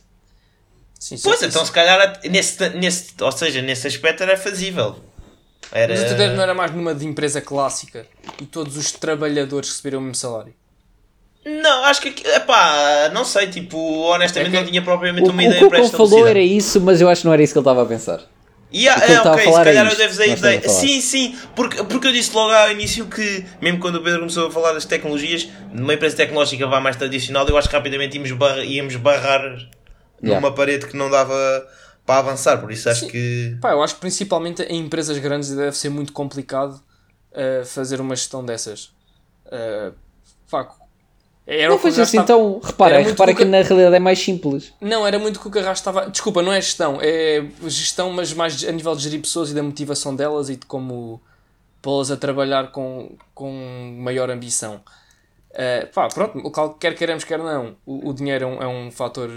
[0.98, 1.66] Sim, sim, Pois, sim, então sim.
[1.66, 4.96] se calhar nesse, nesse, ou seja, nesse aspecto era fazível.
[5.72, 5.94] Era...
[5.94, 8.06] Mas até não era mais numa de empresa clássica
[8.40, 10.52] e todos os trabalhadores receberam o mesmo salário.
[11.44, 15.32] Não, acho que aqui- epá, não sei, tipo, honestamente É que- não tinha propriamente O,
[15.32, 16.16] uma o ideia que o Cão pré-estabelecida.
[16.18, 18.20] falou era isso, mas eu acho que não era isso que ele estava a pensar.
[18.72, 20.18] Yeah, O que ele é, estava a ok, falar se é calhar isto eu devo
[20.22, 20.74] que dizer falar.
[20.74, 24.46] Sim, sim, porque, porque eu disse logo ao início que, mesmo quando o Pedro começou
[24.48, 28.30] a falar das tecnologias, numa empresa tecnológica vá mais tradicional, eu acho que rapidamente íamos,
[28.32, 29.40] barra, íamos barrar
[30.22, 30.38] Yeah.
[30.38, 31.34] numa parede que não dava
[32.10, 33.08] para avançar, por isso acho Sim.
[33.08, 33.56] que.
[33.60, 36.74] Pá, eu acho que principalmente em empresas grandes deve ser muito complicado
[37.30, 38.92] uh, fazer uma gestão dessas.
[39.46, 39.94] Uh,
[40.50, 40.68] pá,
[41.46, 44.00] era Não o que foi assim, estava- então, repara, repara que que- na realidade é
[44.00, 44.72] mais simples.
[44.80, 46.10] Não, era muito o que o Carrasco estava.
[46.10, 49.62] Desculpa, não é gestão, é gestão, mas mais a nível de gerir pessoas e da
[49.62, 51.20] motivação delas e de como
[51.80, 54.80] pô-las a trabalhar com, com maior ambição.
[55.50, 59.30] Uh, pá, pronto, quer queremos, quer não, o, o dinheiro é um, é um fator.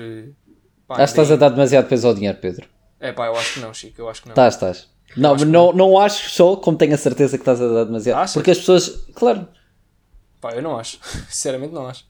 [0.94, 2.68] Uh, Pá, Acho que estás a dar demasiado peso ao dinheiro, Pedro.
[3.00, 4.34] É pá, eu acho que não, Chico, eu acho que não.
[4.34, 4.88] Estás, estás.
[5.18, 7.84] Não, acho que não, não acho só, como tenho a certeza que estás a dar
[7.86, 8.18] demasiado.
[8.20, 8.34] Achas?
[8.34, 9.48] Porque as pessoas, claro,
[10.41, 11.00] Pá, eu não acho.
[11.30, 12.06] Sinceramente não acho.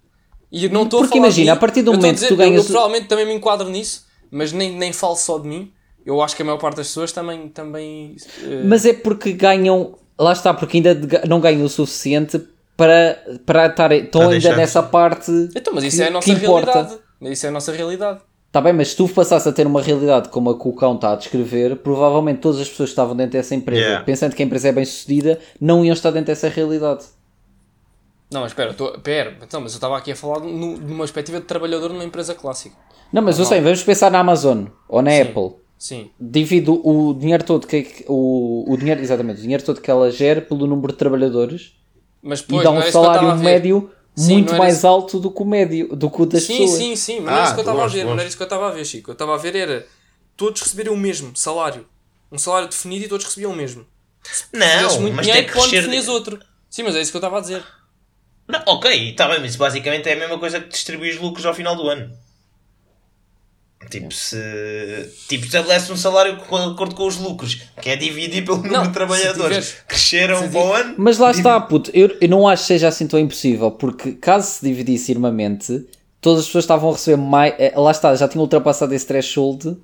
[0.51, 2.53] E eu não estou a Porque imagina, mim, a partir do momento que tu ganhas-
[2.55, 5.71] Eu, eu provavelmente também me enquadro nisso, mas nem, nem falo só de mim.
[6.05, 7.47] Eu acho que a maior parte das pessoas também...
[7.49, 10.93] também eh, Mas é porque ganham, lá está, porque ainda
[11.27, 12.39] não ganham o suficiente
[12.77, 15.31] para, para estar, estão ainda deixar- nessa parte.
[15.55, 16.71] Então, mas isso que- é a nossa que importa.
[16.71, 16.99] realidade.
[17.21, 18.19] Isso é a nossa realidade.
[18.53, 20.93] Está bem, mas se tu passasse a ter uma realidade como a que o cão
[20.93, 24.05] está a descrever, provavelmente todas as pessoas que estavam dentro dessa empresa, Yeah.
[24.05, 27.03] pensando que a empresa é bem sucedida, não iam estar dentro dessa realidade.
[28.31, 30.99] Não, mas espera, eu estou- espera, então, mas eu estava aqui a falar no- numa
[30.99, 32.75] perspectiva de trabalhador numa empresa clássica.
[33.11, 35.21] Não, mas eu sei, vamos pensar na Amazon ou na Sim.
[35.21, 35.51] Apple.
[35.79, 36.09] Sim.
[36.19, 40.11] Divido o dinheiro todo que que- o, o dinheiro, exatamente, o dinheiro todo que ela
[40.11, 41.73] gera pelo número de trabalhadores
[42.21, 44.87] Mas e pois, dá não um estava salário médio Sim, muito mais isso.
[44.87, 46.77] alto do que o médio, do que o das Sim, pessoas.
[46.77, 48.37] sim, sim, mas não era Ah, isso que eu estava a ver, não era isso
[48.37, 49.09] que eu estava a ver, Chico.
[49.11, 49.87] Eu estava a ver era
[50.37, 51.87] todos receberem o mesmo salário.
[52.31, 53.85] Um salário definido e todos recebiam o mesmo.
[54.53, 55.81] Não, muito mas tem dinheiro que quando crescer.
[55.87, 56.39] definias outro.
[56.69, 57.63] Sim, mas é isso que eu estava a dizer.
[58.47, 61.45] Não, ok, está bem, mas isso basicamente é a mesma coisa que distribui os lucros
[61.45, 62.11] ao final do ano.
[63.89, 64.37] Tipo, se.
[65.27, 68.83] Tipo, estabelece um salário de acordo com os lucros, que é dividir pelo número Não,
[68.87, 69.37] de trabalhadores.
[69.67, 70.95] tiveres- Cresceram para o ano.
[70.97, 74.49] Mas lá está, puto, eu, eu não acho que seja assim tão impossível, porque caso
[74.49, 75.85] se dividisse irmamente,
[76.21, 77.53] todas as pessoas estavam a receber mais.
[77.59, 79.77] eh, Lá está, já tinham ultrapassado esse threshold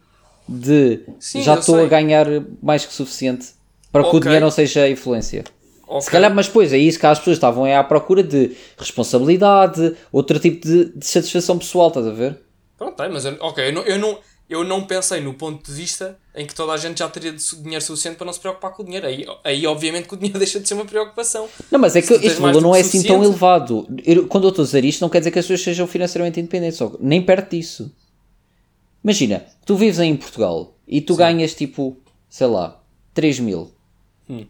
[0.48, 1.88] de Sim, já estou a sei.
[1.90, 2.26] ganhar
[2.62, 3.48] mais que suficiente
[3.92, 5.44] para que o dinheiro não seja a influência.
[5.88, 6.02] Ok.
[6.02, 9.96] Se calhar, mas depois é isso que as pessoas estavam é à procura de responsabilidade,
[10.12, 12.38] outro tipo de, de satisfação pessoal, estás a ver?
[12.80, 14.20] Pronto, é, mas eu, ok, eu não, eu, não,
[14.50, 17.84] eu não pensei no ponto de vista em que toda a gente já teria dinheiro
[17.84, 19.06] suficiente para não se preocupar com o dinheiro.
[19.06, 21.48] Aí, aí obviamente, que o dinheiro deixa de ser uma preocupação.
[21.70, 23.86] Não, mas é que este valor não é assim tão elevado.
[24.06, 26.40] Eu- quando eu estou a dizer isto, não quer dizer que as pessoas sejam financeiramente
[26.40, 27.94] independentes, só- nem perto disso.
[29.04, 31.98] Imagina, tu vives em Portugal e tu ganhas tipo,
[32.30, 32.82] sei lá,
[33.14, 33.72] 3 mil.
[34.30, 34.46] Hum.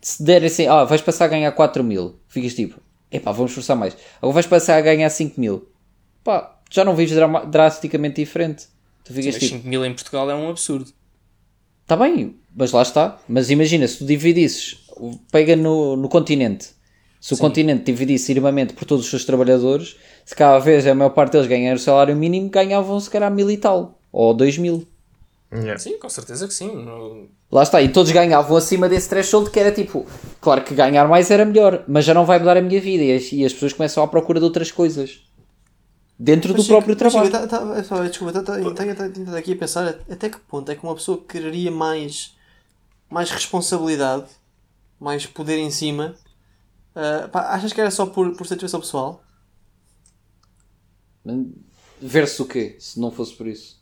[0.00, 2.80] Se der assim, ah, vais passar a ganhar 4 mil, ficas tipo,
[3.10, 3.96] epá, vamos esforçar mais.
[4.18, 5.68] Agora vais passar a ganhar 5 mil,
[6.24, 8.66] pá, já não vives drama- drasticamente diferente.
[9.04, 10.90] Tu ficas Mas tipo, 5 mil em Portugal é um absurdo.
[11.82, 13.18] Está bem, mas lá está.
[13.28, 16.68] Mas imagina, se tu dividisses, o- pega no, no continente,
[17.20, 21.10] se o continente dividisse irmamente por todos os seus trabalhadores, se cada vez a maior
[21.10, 24.86] parte deles ganhar o salário mínimo, ganhavam se calhar mil e tal, ou dois mil.
[25.52, 25.78] Yeah.
[25.78, 26.70] Sim, com certeza que sim.
[27.50, 30.06] Lá está, e todos ganhavam acima desse threshold que era tipo,
[30.40, 33.14] claro que ganhar mais era melhor, mas já não vai mudar a minha vida e
[33.14, 35.20] as, e as pessoas começam à procura de outras coisas.
[36.24, 37.30] Dentro do próprio trabalho.
[37.32, 40.76] Tá- tá- é só, desculpa, tá- tá- tentado aqui a pensar até que ponto é
[40.76, 42.36] que uma pessoa quereria mais,
[43.10, 44.26] mais responsabilidade,
[45.00, 46.14] mais poder em cima.
[46.94, 49.24] Ah, pá, achas que era só por, por satisfação pessoal?
[52.00, 53.80] Ver-se o quê, se não fosse por isso?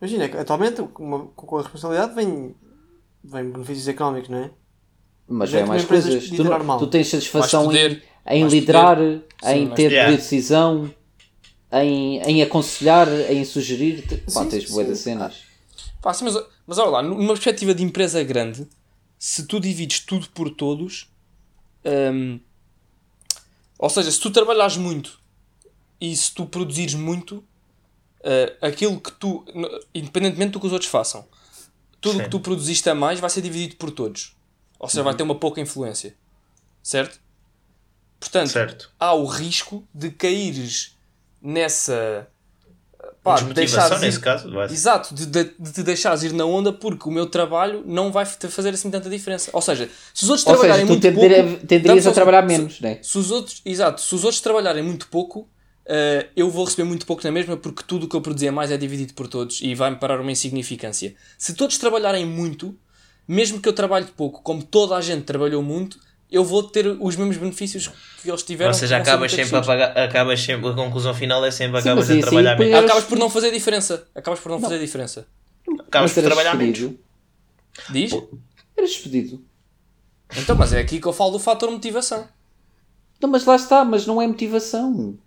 [0.00, 2.54] Imagina, atualmente com, uma- com a responsabilidade vem,
[3.24, 4.50] vem benefícios económicos, não é?
[5.26, 6.28] Mas é mais coisas.
[6.28, 6.44] Tu,
[6.78, 9.24] tu tens satisfação em, em liderar, poder.
[9.44, 10.10] em Sim, ter Yeah.
[10.10, 10.90] de decisão,
[11.72, 14.06] em, em aconselhar, em sugerir.
[14.06, 15.42] Te- Pá, Sim, tens boas cenas.
[16.02, 16.34] Pá, sim, mas,
[16.66, 18.66] mas olha lá, numa perspectiva de empresa grande,
[19.18, 21.08] se tu divides tudo por todos,
[21.84, 22.40] hum,
[23.78, 25.18] ou seja, se tu trabalhares muito
[26.00, 27.44] e se tu produzires muito,
[28.22, 29.44] eh, aquilo que tu,
[29.94, 31.26] independentemente do que os outros façam,
[32.00, 32.24] tudo Sim.
[32.24, 34.34] que tu produziste a mais vai ser dividido por todos.
[34.78, 36.16] Ou seja, vai ter uma pouca influência.
[36.82, 37.20] Certo?
[38.18, 38.90] Portanto, Certo.
[38.98, 40.96] há o risco de caíres
[41.42, 42.26] nessa.
[43.22, 44.50] Pá, de Desmotivação deixares ir- nesse caso.
[44.50, 44.66] vai.
[44.72, 48.24] Exato, de, de, de te deixares ir na onda porque o meu trabalho não vai
[48.24, 49.50] te fazer assim tanta diferença.
[49.52, 51.12] Ou seja, se os outros Ou seja, trabalharem tu muito
[51.52, 51.66] pouco.
[51.66, 52.98] tenderias a trabalhar menos, né?
[53.02, 55.46] Se os outros, exato, se os outros trabalharem muito pouco,
[55.86, 58.70] eh, eu vou receber muito pouco na mesma porque tudo o que eu produzia mais
[58.70, 61.14] é dividido por todos e vai-me parar uma insignificância.
[61.36, 62.74] Se todos trabalharem muito,
[63.28, 65.98] mesmo que eu trabalhe pouco, como toda a gente trabalhou muito,
[66.30, 67.90] eu vou ter os mesmos benefícios
[68.22, 68.70] que eles tiveram.
[68.70, 71.88] Ou seja, que acabas sempre a pagar, acabas sempre, a conclusão final é sempre Sim,
[71.88, 72.84] acabas mas a isso aí trabalhar menos.
[72.84, 74.06] Acabas por não fazer diferença.
[74.14, 75.26] Acabas por não, fazer diferença.
[75.86, 76.78] Acabas por trabalhar menos.
[76.78, 77.00] despedido.
[77.90, 78.12] Diz?
[78.76, 79.44] Eras despedido.
[80.36, 82.26] Então, mas é aqui que eu falo do fator motivação.
[83.20, 85.18] Não, mas lá está, mas não é motivação.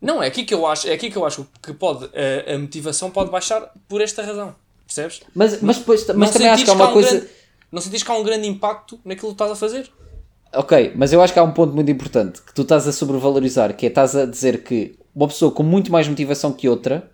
[0.00, 2.58] Não, é aqui que eu acho, é aqui que eu acho que pode, a, a
[2.58, 4.54] motivação pode baixar por esta razão.
[4.86, 5.20] Percebes?
[5.34, 7.10] Mas, mas, depois, mas Não também acho que há uma um coisa.
[7.10, 7.28] grande-
[7.72, 9.90] não sentires que há um grande impacto naquilo que estás a fazer?
[10.52, 13.74] Ok, mas eu acho que há um ponto muito importante que tu estás a sobrevalorizar,
[13.76, 17.08] que é estás a dizer que uma pessoa com muito mais motivação que outra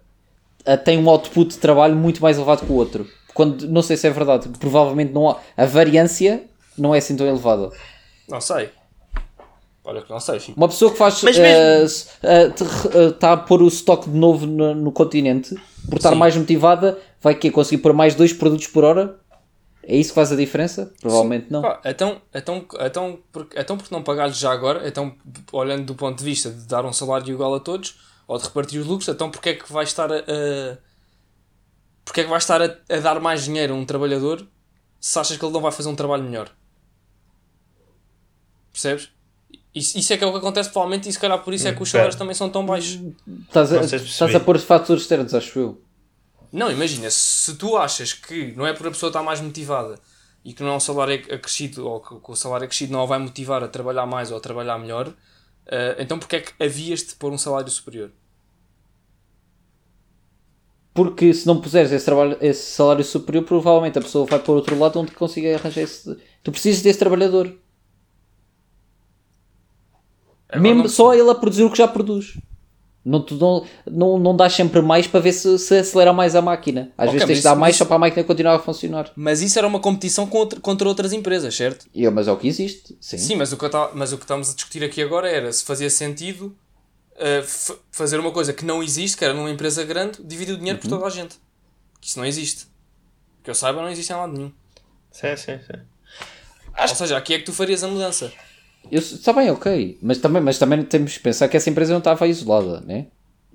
[0.84, 3.06] tem um output de trabalho muito mais elevado que o outro.
[3.34, 5.36] Quando não sei se é verdade, provavelmente não há.
[5.56, 6.44] A variância
[6.76, 7.70] não é assim tão elevada.
[8.28, 8.70] Não sei.
[9.84, 10.40] Olha que não sei.
[10.56, 11.22] Uma pessoa que faz
[13.14, 15.54] está a pôr o estoque de novo no, no continente
[15.88, 16.16] por estar Sim.
[16.16, 19.14] mais motivada, vai que conseguir pôr mais dois produtos por hora?
[19.88, 20.92] É isso que faz a diferença?
[21.00, 21.62] Provavelmente não.
[21.62, 24.86] Pá, então, então, então, porque, então porque não pagar-lhes já agora?
[24.86, 25.14] Então,
[25.52, 28.80] olhando do ponto de vista de dar um salário igual a todos, ou de repartir
[28.80, 30.16] os lucros, então porque é que vai estar a...
[30.16, 30.76] a
[32.04, 34.44] porque é que vai estar a, a dar mais dinheiro a um trabalhador
[35.00, 36.50] se achas que ele não vai fazer um trabalho melhor?
[38.72, 39.08] Percebes?
[39.72, 41.72] Isso, isso é que é o que acontece provavelmente e se calhar por isso é
[41.72, 43.00] que os salários também são tão baixos.
[43.46, 45.80] Estás a, Não estás a pôr fatores externos, acho eu.
[46.56, 50.00] Não, imagina, se tu achas que não é por a pessoa estar mais motivada
[50.42, 53.18] e que não é um salário acrescido ou que, o salário acrescido não a vai
[53.18, 55.12] motivar a trabalhar mais ou a trabalhar melhor,
[55.66, 58.10] eh, então porque é que havias de pôr um salário superior?
[60.94, 64.78] Porque se não puseres esse, trabalho, esse salário superior, provavelmente a pessoa vai para outro
[64.78, 66.16] lado onde consiga arranjar esse.
[66.42, 67.54] Tu precisas desse trabalhador.
[70.48, 72.38] Agora Mesmo só ele a produzir o que já produz.
[73.08, 76.42] Não, tu não, não, não dás sempre mais para ver se, se acelera mais a
[76.42, 76.90] máquina.
[76.98, 78.58] Às Ok, vezes tens mas de dar mais isso- só para a máquina continuar a
[78.58, 79.12] funcionar.
[79.14, 81.86] Mas isso era uma competição contra, contra outras empresas, certo?
[81.94, 82.96] E eu, mas é o que existe.
[83.00, 83.16] Sim.
[83.18, 85.52] Sim, mas o, que eu tá- mas o que estamos a discutir aqui agora era
[85.52, 86.56] se fazia sentido
[87.44, 90.78] fa- fazer uma coisa que não existe, que era numa empresa grande, dividir o dinheiro
[90.80, 91.36] por toda a gente.
[92.00, 92.66] Que isso não existe.
[93.42, 94.52] Que eu saiba, não existe em lado nenhum.
[95.12, 95.80] Sim, sim, sim.
[96.78, 98.32] Ou seja, aqui é que tu farias a mudança.
[98.90, 99.98] Eu, está bem, ok.
[100.02, 103.06] Mas também, mas também temos que pensar que essa empresa não estava isolada, né?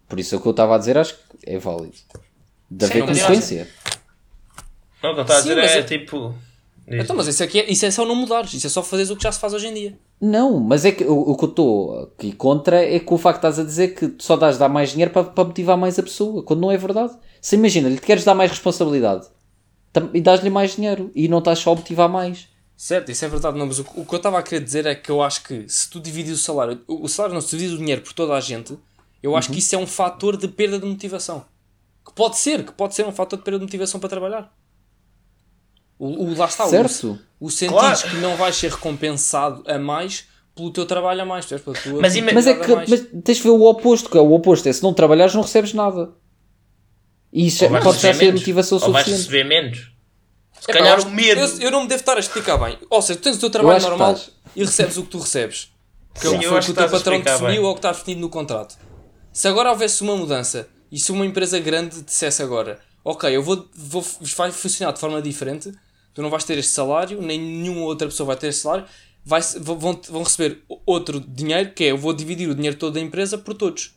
[0.07, 1.95] Por isso o que eu estava a dizer acho que é válido.
[2.69, 3.67] De haver consequência.
[5.01, 6.33] Não, o que eu estava a dizer mas é é- tipo.
[6.87, 8.53] Então, mas isso, aqui é, isso é só não mudares.
[8.53, 9.97] Isso é só fazeres o que já se faz hoje em dia.
[10.19, 13.41] Não, mas é que o, o que eu estou aqui contra é que o facto
[13.41, 15.97] de estás a dizer que tu só dás dar mais dinheiro para, para motivar mais
[15.97, 17.13] a pessoa, quando não é verdade.
[17.39, 19.27] Se imagina, lhe queres dar mais responsabilidade
[20.13, 22.47] e dás-lhe mais dinheiro e não estás só a motivar mais.
[22.83, 23.59] Certo, isso é verdade.
[23.59, 25.69] Não, mas o, o que eu estava a querer dizer é que eu acho que
[25.69, 28.33] se tu divides o salário, o, o salário não, se divides o dinheiro por toda
[28.33, 28.75] a gente,
[29.21, 31.45] eu acho que isso é um fator de perda de motivação.
[32.03, 34.51] Que pode ser, que pode ser um fator de perda de motivação para trabalhar.
[35.99, 37.19] O, o- lá está, o- Certo.
[37.39, 38.09] O, sentires Claro.
[38.09, 40.25] que não vais ser recompensado a mais
[40.55, 41.45] pelo teu trabalho a mais?
[41.45, 44.21] Pela tua Mas Mas é que a mas tens de ver o oposto, que é
[44.21, 46.13] o oposto, é se não trabalhares não recebes nada.
[47.31, 49.31] E isso Ou vais pode já ser menos, motivação Ou vais suficiente.
[49.31, 49.90] receber menos.
[50.61, 51.41] Se Epá, calhar eu o medo.
[51.41, 52.77] Eu, eu não me devo estar a explicar bem.
[52.87, 54.15] Ou seja, tu tens o teu trabalho normal
[54.55, 55.73] e recebes o que tu recebes.
[56.13, 57.59] Que é o que foi o que que o teu patrão definiu bem.
[57.59, 58.77] ou o que está definido no contrato.
[59.33, 63.67] Se agora houvesse uma mudança e se uma empresa grande dissesse agora, ok, eu vou,
[63.73, 64.05] vou
[64.37, 65.71] vai funcionar de forma diferente,
[66.13, 68.85] tu não vais ter este salário, nem nenhuma outra pessoa vai ter este salário,
[69.25, 72.99] vai, vão, vão receber outro dinheiro, que é eu vvou dividir o dinheiro todo da
[72.99, 73.95] empresa por todos.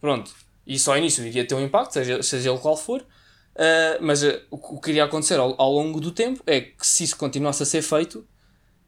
[0.00, 0.32] Pronto.
[0.66, 3.04] Isso ao início iria ter um impacto, seja, seja ele qual for,
[3.54, 7.04] Uh, mas uh, o, que- iria acontecer ao, ao longo do tempo é que se
[7.04, 8.26] isso continuasse a ser feito,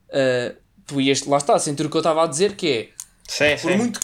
[0.09, 0.57] uh,
[0.87, 2.89] tu ias, lá está, sentir o que eu estava a dizer, que é
[3.29, 3.77] Sim, por sim.
[3.77, 4.01] muito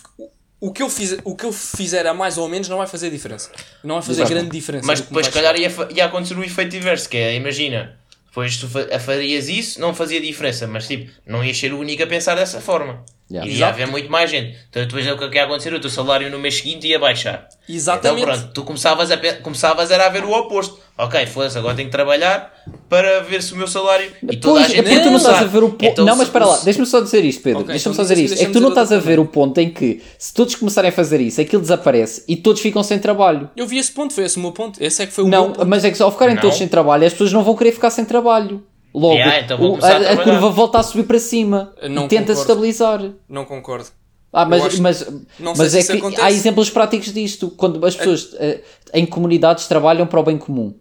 [0.60, 3.08] o- que, eu fiz, o que eu fizer a mais ou menos não vai fazer
[3.10, 3.50] diferença.
[3.82, 4.34] Não vai fazer Exato.
[4.34, 4.86] grande diferença.
[4.86, 8.68] Mas depois, se calhar, ia, ia acontecer o efeito inverso, que é, imagina, depois tu
[8.68, 12.34] fa- farias isso, não fazia diferença, mas tipo, não ias ser o único a pensar
[12.34, 13.02] dessa forma.
[13.30, 13.48] Yeah.
[13.48, 13.72] Iria Exato.
[13.74, 14.56] haver muito mais gente.
[14.68, 17.48] Então depois é o que ia acontecer, o teu salário no mês seguinte ia baixar.
[17.68, 18.22] Exatamente.
[18.22, 20.80] Então pronto, tu começavas, a, começavas era a ver o oposto.
[20.98, 22.52] Ok, foda-se, agora tenho que trabalhar
[22.88, 24.10] para ver se o meu salário...
[24.30, 25.84] E toda Pois, a gente é porque tu não estás a ver o ponto.
[25.84, 27.60] Então, não, mas espera lá, deixa-me só dizer isto, Pedro.
[27.60, 28.42] Ok, deixa-me então só dizer diz- isto.
[28.42, 30.92] É que tu não estás a ver o ponto em que se todos começarem a
[30.92, 33.48] fazer isso, aquilo desaparece e todos ficam sem trabalho.
[33.56, 34.82] Eu vi esse ponto, foi esse o meu ponto.
[34.82, 35.66] Esse é que foi o Não, meu ponto.
[35.68, 36.42] mas é que ao ficarem Não.
[36.42, 38.62] todos sem trabalho, as pessoas não vão querer ficar sem trabalho.
[38.94, 42.26] Logo, Yeah, então o- a a, curva volta a subir para cima Não e tenta
[42.34, 42.40] concordo.
[42.40, 43.10] estabilizar.
[43.28, 43.86] Não concordo.
[44.32, 45.06] Ah, mas, mas,
[45.38, 46.22] mas é que acontece.
[46.22, 47.50] há exemplos práticos disto.
[47.50, 48.60] Quando as pessoas eh,
[48.94, 50.74] em comunidades trabalham para o bem comum.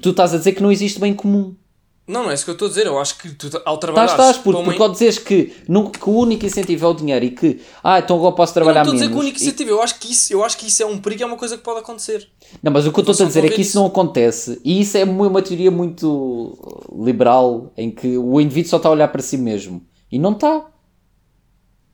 [0.00, 1.54] Tu estás a dizer que não existe bem comum.
[2.08, 2.86] Não, não é isso que eu estou a dizer.
[2.86, 4.06] Eu acho que tu, ao Estás, trabalhar.
[4.12, 7.60] estás, porque, porque ao dizeres que, que o único incentivo é o dinheiro e que,
[7.82, 9.14] ah, então agora posso Eu não trabalhar estou a dizer menos.
[9.14, 9.70] que o único E- incentivo.
[9.70, 11.64] Eu acho que isso, eu acho que isso é um perigo, é uma coisa que
[11.64, 12.28] pode acontecer.
[12.62, 14.96] Não, mas o que eu estou a dizer é que isso não acontece e isso
[14.96, 16.56] é uma, uma teoria muito
[17.04, 20.64] liberal em que o indivíduo só está a olhar para si mesmo e não está.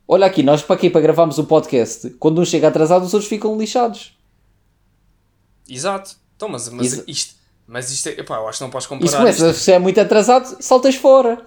[0.07, 3.27] Olha aqui, nós para aqui para gravarmos o podcast, quando um chega atrasado, os outros
[3.27, 4.15] ficam lixados.
[5.67, 6.15] Exato.
[6.35, 7.35] Então, mas, mas Exa- isto.
[7.67, 8.11] Mas isto é.
[8.11, 9.17] Epá, eu acho que não podes E se comparar.
[9.19, 9.59] começa, isto.
[9.59, 11.39] se é muito atrasado, saltas fora.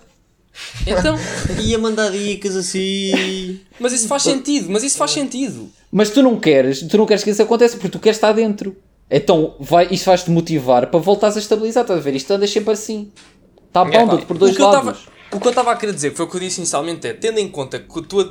[0.86, 1.16] Então.
[1.60, 3.60] Ia mandar dicas assim.
[3.78, 4.68] Mas isso faz sentido.
[4.70, 5.68] Mas isso faz sentido.
[5.92, 8.76] Mas tu não queres, tu não queres que isso aconteça porque tu queres estar dentro.
[9.10, 11.82] Então vai, isso vais-te motivar para voltares a estabilizar.
[11.84, 12.14] Estás a ver?
[12.14, 13.12] Isto andas sempre assim.
[13.68, 14.78] Está bounded por dois o lados.
[14.98, 17.06] tava- o que eu estava a querer dizer, que foi o que eu disse inicialmente,
[17.06, 18.30] é tendo em conta que, tu,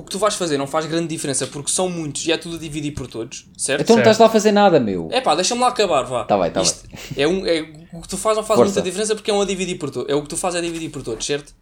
[0.00, 2.56] o que tu vais fazer não faz grande diferença porque são muitos e é tudo
[2.56, 3.82] a dividir por todos, certo?
[3.82, 5.08] Então não estás lá a fazer nada, meu.
[5.12, 6.24] É pá, deixa-me lá acabar, vá.
[6.24, 7.60] Tá bem, tá Isto É um, é,
[7.92, 8.72] o que tu fazes não faz Força.
[8.72, 10.10] muita diferença porque é um a dividir por todos.
[10.10, 11.54] É o que tu fazes é dividir por todos, certo?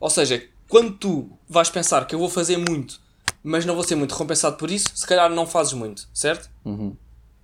[0.00, 3.00] Ou seja, quando tu vais pensar que eu vou fazer muito,
[3.42, 6.50] mas não vou ser muito recompensado por isso, se calhar não fazes muito, certo?
[6.64, 6.96] Uhum.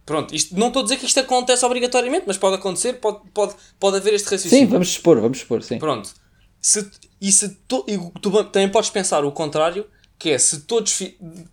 [0.05, 3.55] Pronto, isto, não estou a dizer que isto acontece obrigatoriamente, mas pode acontecer, pode, pode,
[3.81, 4.67] pode haver este raciocínio.
[4.67, 5.79] Sim, vamos expor, vamos expor, sim.
[5.79, 6.11] Pronto.
[6.61, 6.91] Se,
[7.29, 9.87] e se to, e tu também podes pensar o contrário,
[10.19, 11.01] que é se todos.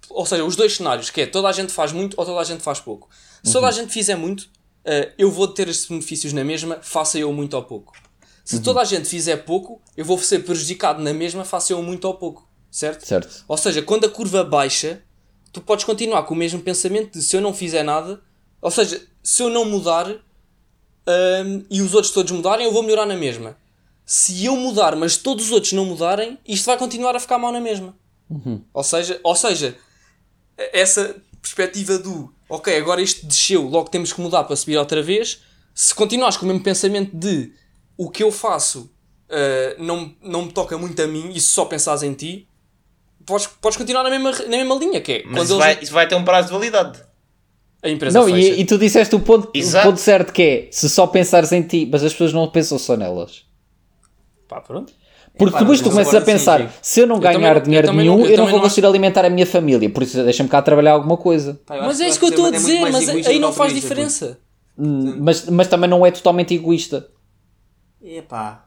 [0.10, 2.44] Ou seja, os dois cenários, que é toda a gente faz muito ou toda a
[2.44, 3.10] gente faz pouco.
[3.42, 4.50] Se toda a gente fizer muito,
[4.84, 7.94] eh, eu vou ter estes benefícios na mesma, faça eu muito ou pouco.
[8.44, 12.06] Se toda a gente fizer pouco, eu vou ser prejudicado na mesma, faça eu muito
[12.06, 12.46] ou pouco.
[12.70, 13.08] Certo?
[13.08, 13.46] Certo.
[13.48, 15.02] Ou seja, quando a curva baixa,
[15.54, 18.22] tu podes continuar com o mesmo pensamento de se eu não fizer nada,
[18.62, 23.06] ou seja, se eu não mudar hum, e os outros todos mudarem, eu vou melhorar
[23.06, 23.58] na mesma.
[24.06, 27.52] Se eu mudar, mas todos os outros não mudarem, isto vai continuar a ficar mal
[27.52, 27.96] na mesma.
[28.74, 29.76] Ou seja, ou seja,
[30.74, 35.42] essa perspectiva do ok, agora isto desceu, logo temos que mudar para subir outra vez.
[35.74, 37.52] Se continuares com o mesmo pensamento de
[37.98, 38.92] o que eu faço
[39.30, 42.48] uh, não, não me toca muito a mim e se só pensares em ti,
[43.26, 45.94] podes, podes continuar na mesma, na mesma linha, que é Mas isso eles- vai, isso
[45.94, 47.00] vai ter um prazo de validade.
[47.84, 48.38] a empresa Não, fecha.
[48.50, 49.88] e, e tu disseste o ponto, o Exato.
[49.88, 52.96] ponto certo que é se só pensares em ti, mas as pessoas não pensam só
[52.96, 53.44] nelas.
[54.52, 54.92] Pá, pronto.
[55.38, 58.26] Porque depois tu começas a pensar, se eu não Eu também ganhar dinheiro nenhum, não-
[58.26, 61.16] eu eu não vou conseguir alimentar a minha família, por isso deixa-me cá trabalhar alguma
[61.16, 61.58] coisa.
[61.70, 64.40] Mas é isso que eu estou a é dizer, mas aí não faz diferença.
[64.78, 67.08] Hum, Mas, mas também não é totalmente egoísta.
[68.04, 68.66] Epá,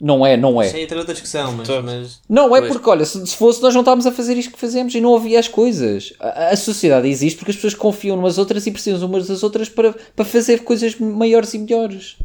[0.00, 0.78] Não é, não isso é.
[0.78, 2.72] aí entra outra discussão, mas, mas Não é Pois.
[2.72, 5.16] porque, olha, se, se fosse nós não estávamos a fazer isto que fazemos e não
[5.16, 6.12] havia as coisas.
[6.20, 9.68] A, a sociedade existe porque as pessoas confiam umas outras e precisam umas das outras
[9.68, 12.16] para, para fazer coisas maiores e melhores.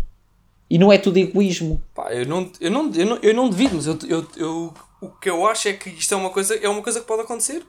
[0.70, 1.82] E não é tudo egoísmo.
[1.96, 5.10] Pá, eu não, eu não, eu não, eu não devido, mas eu, eu, eu- o
[5.10, 7.66] que eu acho é que isto é uma coisa, é uma coisa que pode acontecer.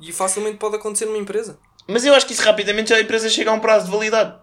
[0.00, 1.58] E facilmente pode acontecer numa empresa.
[1.86, 4.34] Mas eu acho que isso rapidamente já a empresa chega a um prazo de validade.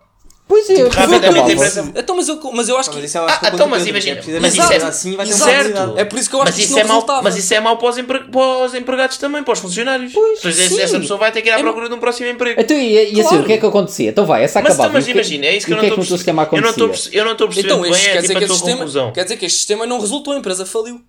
[0.49, 3.05] Pois é, eu rapidamente a empresa- Então, mas eu, mas eu acho Mas que.
[3.05, 5.15] isso acho que Ah, é então, mas Pedro, imagina, que é mas isso é- assim
[5.15, 5.93] vai ter uma certo.
[5.95, 7.21] É por isso que eu acho Mas que isso, não é mau, resultava.
[7.21, 10.11] mas isso é mau para os, empre- para os empregados também, para os funcionários.
[10.11, 10.81] Pois, sim.
[10.81, 12.59] essa pessoa vai ter que ir à É- procura de um próximo emprego.
[12.59, 13.43] Então, e, e assim, Claro.
[13.43, 14.09] o que é que acontecia?
[14.09, 14.89] Então vai, essa Mas, acabava.
[14.89, 16.85] então, mas o que- imagina, é isso que eu o não que é que estou
[16.87, 17.17] a perceber.
[17.19, 19.11] Eu não estou a perceber Então, bem, quer, é dizer tipo que este sistema, conclusão.
[19.13, 20.99] quer dizer que este sistema não resultou, a empresa faliu.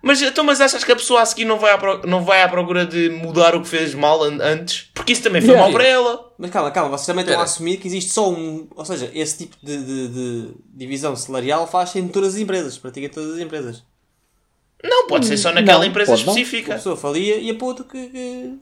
[0.00, 2.42] Mas, então, mas achas que a pessoa a seguir não vai, à pro- não vai
[2.42, 4.90] à procura de mudar o que fez mal an- antes?
[4.94, 5.68] Porque isso também foi Yeah.
[5.68, 6.32] mal para ela.
[6.38, 7.40] Mas calma, calma, vocês também estão Espera.
[7.40, 8.68] a assumir que existe só um.
[8.76, 13.08] Ou seja, esse tipo de, de- de divisão salarial faz em todas as empresas, pratica
[13.08, 13.82] todas as empresas.
[14.84, 16.32] Não, pode ser só naquela Não, empresa pode não.
[16.32, 16.74] A específica.
[16.76, 18.06] pessoa falia e a para outro que.
[18.08, 18.54] que...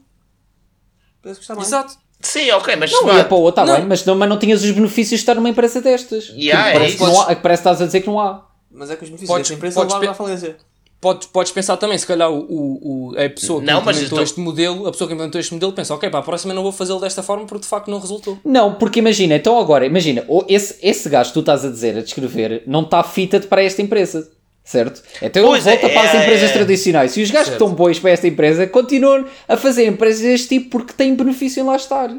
[1.21, 1.67] Parece que está mais.
[1.67, 1.93] Exato.
[2.19, 3.79] Sim, ok, mas Não, se ia para o outro, está Não.
[3.79, 6.29] bem, mas não, mas não tinhas os benefícios de estar numa empresa destas.
[6.29, 7.05] Yeah, Que é parece, isso.
[7.05, 8.47] que não há, que parece que estás a dizer que não há.
[8.71, 10.57] Mas é que os benefícios Podes- dessa empresa levaram à falência.
[10.99, 14.17] Podes, podes pensar também, se calhar o, o, o- a pessoa que Não, mas implementou
[14.17, 16.53] eu tô- este modelo, a pessoa que implementou este modelo pensa, ok, para a próxima
[16.55, 18.39] não vou fazê-lo desta forma porque de facto não resultou.
[18.43, 21.97] Não, porque imagina, então agora, imagina, o- esse, esse gajo que tu estás a dizer,
[21.97, 24.27] a descrever, não está fitted para esta empresa.
[24.63, 25.01] Certo?
[25.21, 26.53] Então ele Pois é, volta para as é, empresas é.
[26.53, 27.15] tradicionais.
[27.15, 27.63] E os gajos que Certo.
[27.63, 31.65] estão bons para esta empresa continuam a fazer empresas deste tipo porque têm benefício em
[31.65, 32.09] lá estar.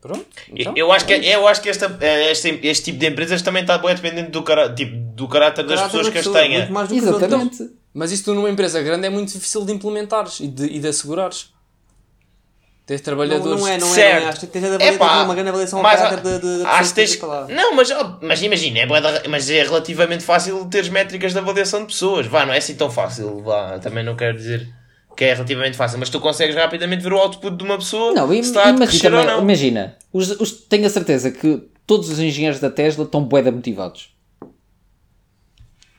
[0.00, 0.24] Pronto.
[0.52, 1.96] Então, Eu acho que, eu acho que esta,
[2.30, 5.76] este, este tipo de empresas também está bem dependente do, cara, tipo, do caráter das
[5.80, 6.58] Caráter pessoas da que as pessoa, tenha.
[6.58, 7.22] Muito mais do que os outros.
[7.28, 7.70] Exatamente.
[7.98, 11.50] Mas isso numa empresa grande é muito difícil de implementares e de, e de assegurares.
[12.86, 13.60] Ter Não, trabalhadores.
[13.60, 14.20] não é, não é, Certo.
[14.20, 14.30] não é.
[14.30, 16.58] Acho que tens de avaliar Epá, uma grande avaliação ao mas caráter há- da, da,
[16.58, 17.46] da acho que tens- que lá.
[17.48, 17.88] Não, mas,
[18.22, 18.86] mas imagina, é,
[19.28, 22.26] mas é relativamente fácil teres métricas de avaliação de pessoas.
[22.28, 23.42] Vá, não é assim tão fácil.
[23.42, 24.66] Vá, também não quero dizer
[25.16, 28.32] que é relativamente fácil, mas tu consegues rapidamente ver o output de uma pessoa Não,
[28.32, 29.42] e, se está a ou não.
[29.42, 34.16] imagina, os, os- tenho a certeza que todos os engenheiros da Tesla estão bué motivados.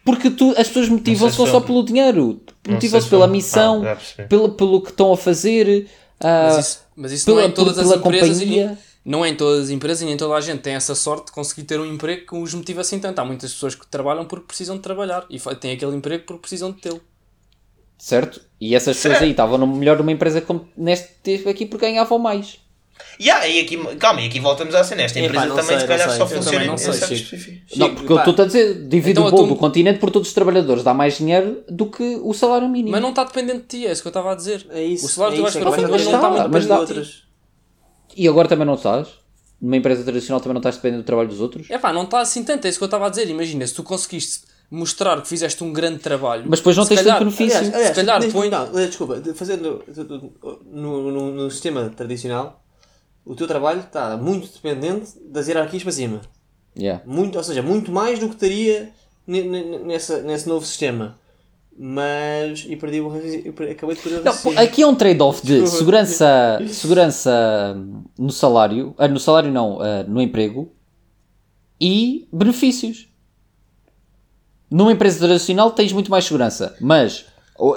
[0.09, 1.61] Porque tu, as pessoas motivam-se não só são.
[1.61, 3.31] pelo dinheiro, motivam-se se pela são.
[3.31, 3.97] missão, Ah,
[4.27, 5.87] pelo, pelo que estão a fazer,
[6.19, 8.37] ah, Mas isso, mas isso pela- não é em todas pela as empresas.
[8.39, 8.77] companhia.
[8.85, 11.27] E, não é em todas as empresas e nem toda a gente tem essa sorte
[11.27, 13.17] de conseguir ter um emprego que os motiva assim tanto.
[13.19, 16.71] Há muitas pessoas que trabalham porque precisam de trabalhar e têm aquele emprego porque precisam
[16.71, 17.01] de tê-lo.
[17.97, 18.41] certo?
[18.61, 22.19] E essas pessoas aí estavam no melhor de uma empresa como neste aqui porque ganhavam
[22.19, 22.59] mais.
[23.19, 25.01] Yeah, e aqui, calma, e aqui voltamos à cena.
[25.03, 27.77] Esta empresa também, sei, se calhar, só funciona em não sei, certos específicos.
[27.77, 30.27] não, porque eu estou a dizer, divide Então, o bolo tô- do continente por todos
[30.29, 32.91] os trabalhadores, dá mais dinheiro do que o salário mínimo.
[32.91, 34.65] Mas não está dependente de ti, é isso que eu estava a dizer.
[34.71, 35.05] É isso.
[35.05, 36.75] O salário é que tu vais isso, é para mas não está mas dependendo dá.
[36.75, 37.23] de outras.
[38.15, 39.07] E agora também não estás?
[39.61, 41.69] Numa empresa tradicional também não estás dependendo do trabalho dos outros?
[41.69, 43.29] É pá, não está assim tanto, é isso que eu estava a dizer.
[43.29, 46.45] Imagina, se tu conseguiste mostrar que fizeste um grande trabalho.
[46.47, 47.57] Mas depois não tens calhar- tanto benefício.
[47.57, 49.83] Aliás, aliás, Se calhar põe- não, desculpa, de- fazendo
[50.71, 52.63] no, no, no sistema tradicional,
[53.29, 56.21] o teu trabalho está muito dependente das hierarquias para cima.
[56.75, 57.03] Yeah.
[57.05, 58.87] Muito, ou seja, muito mais do que
[59.27, 59.43] ne-
[59.83, 61.15] nessa, nesse novo sistema.
[61.77, 62.65] Mas.
[62.67, 67.77] E perdi o acabei de perder o Não, aqui é um trade-off de segurança, segurança
[68.17, 70.73] no salário, ah, no salário não, ah, no emprego
[71.79, 73.09] e benefícios.
[74.71, 77.27] Numa empresa tradicional tens muito mais segurança, mas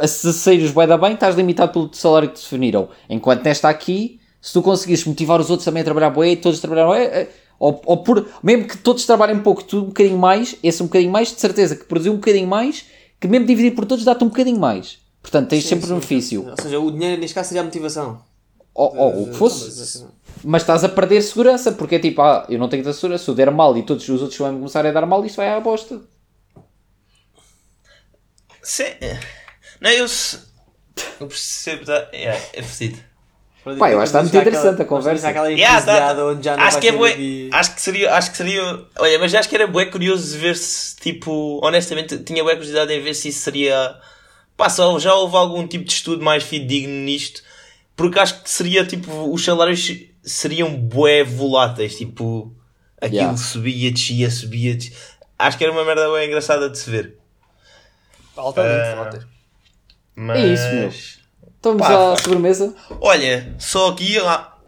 [0.06, 2.88] se saíres bué da bem estás limitado pelo salário que te definiram.
[3.08, 6.60] Enquanto nesta aqui, se tu conseguires motivar os outros também a trabalhar bué, todos a
[6.60, 7.28] trabalhar bué, eh,
[7.58, 11.12] Ou, ou por, mesmo que todos trabalhem pouco, tu um bocadinho mais, esse um bocadinho
[11.12, 12.84] mais, de certeza que produzir um bocadinho mais,
[13.20, 14.98] que mesmo dividir por todos dá-te um bocadinho mais.
[15.22, 16.44] Portanto, tens sempre benefício.
[16.50, 18.20] Ou seja, o dinheiro neste caso seria a motivação.
[18.74, 20.04] Ou, ou o que fosse.
[20.42, 23.30] Mas estás a perder segurança, porque é tipo, ah, eu não tenho da segurança, se
[23.30, 25.60] eu der mal e todos os outros vão começar a dar mal, isto vai à
[25.60, 26.00] bosta.
[28.62, 28.96] Se...
[29.80, 30.06] Não, eu,
[31.20, 31.84] eu percebo.
[31.84, 32.98] da- É, é fedido.
[33.78, 35.28] Pá, eu acho que está muito interessante a conversa.
[35.28, 38.30] Aquela Yeah, tá- onde já não acho que é bué, aqui- acho que seria, acho
[38.32, 42.54] que seria, olha, mas acho que era bué curioso ver se, tipo, honestamente, tinha bué
[42.54, 43.94] curiosidade em ver se isso seria,
[44.56, 47.42] pá, só já houve algum tipo de estudo mais fidedigno nisto,
[47.94, 49.88] porque acho que seria, tipo, os salários
[50.24, 52.52] seriam bué voláteis, tipo,
[53.00, 53.36] aquilo Yeah.
[53.36, 54.96] subia, descia, subia, descia.
[55.38, 57.16] acho que era uma merda bué engraçada de se ver.
[58.36, 59.22] Altamente volátil.
[60.16, 60.92] Mas, É isso, meu.
[61.62, 62.74] Estamos Pá, à sobremesa.
[63.00, 64.16] olha, só aqui,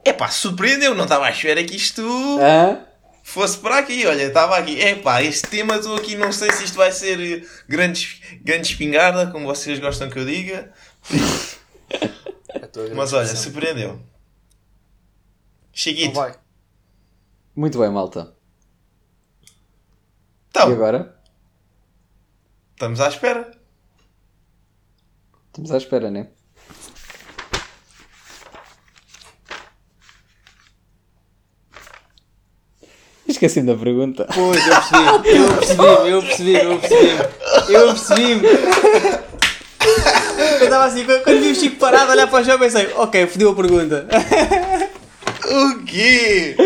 [0.04, 2.02] epá, surpreendeu, não estava à espera que isto...
[2.40, 2.86] Hã?
[3.26, 4.78] fosse para aqui, olha, estava aqui.
[4.78, 9.26] Epá, este tema estou aqui, não sei se isto vai ser eh, grande, grande espingarda,
[9.32, 10.70] como vocês gostam que eu diga.
[12.94, 13.98] Mas olha, surpreendeu.
[15.72, 16.14] Chiquito.
[16.14, 16.38] vai.
[17.56, 18.34] Muito bem, malta.
[20.50, 21.18] Então, E agora?
[22.74, 23.50] estamos à espera.
[25.46, 26.28] Estamos à espera, né?
[33.34, 34.28] Esqueci-me da pergunta.
[34.32, 35.04] Pois, eu percebi,
[35.36, 37.10] eu percebi, eu percebi, eu percebi,
[37.68, 38.46] eu percebi.
[40.60, 43.26] Eu estava assim, quando vi o Chico parado a olhar para o chão, pensei, ok,
[43.26, 44.06] fodeu a pergunta.
[45.46, 46.56] O quê?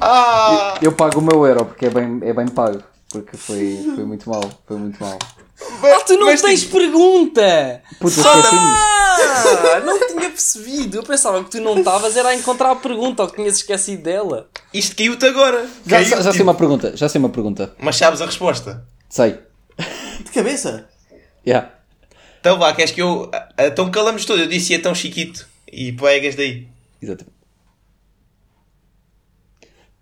[0.00, 0.74] Ah!
[0.82, 2.82] Eu pago o meu euro porque é bem, é bem pago.
[3.10, 4.48] Porque foi, foi muito mal.
[4.66, 5.18] Foi muito mal.
[5.62, 7.82] Ah, tu não Mas, tens tipo, pergunta!
[7.98, 8.20] Puta.
[8.26, 10.96] Ah, não tinha percebido.
[10.98, 14.02] Eu pensava que tu não estavas era a encontrar a pergunta ou que tinhas esquecido
[14.02, 14.48] dela.
[14.72, 15.68] Isto caiu-te agora.
[15.86, 16.96] Já, Caiu, já, já sei tipo, uma pergunta.
[16.96, 17.74] Já sei uma pergunta.
[17.78, 18.86] Mas sabes a resposta.
[19.08, 19.38] Sei.
[20.24, 20.88] De cabeça?
[21.46, 21.70] Yeah.
[22.40, 23.30] Então vá, queres que eu.
[23.32, 24.40] ah, Então calamos todo.
[24.40, 25.46] Eu disse é tão chiquito.
[25.70, 26.68] E pegas daí.
[27.00, 27.36] Exatamente.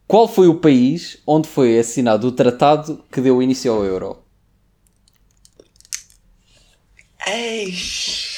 [0.06, 4.22] Qual foi o país onde foi assinado o tratado que deu início ao euro?
[7.30, 8.36] Eish.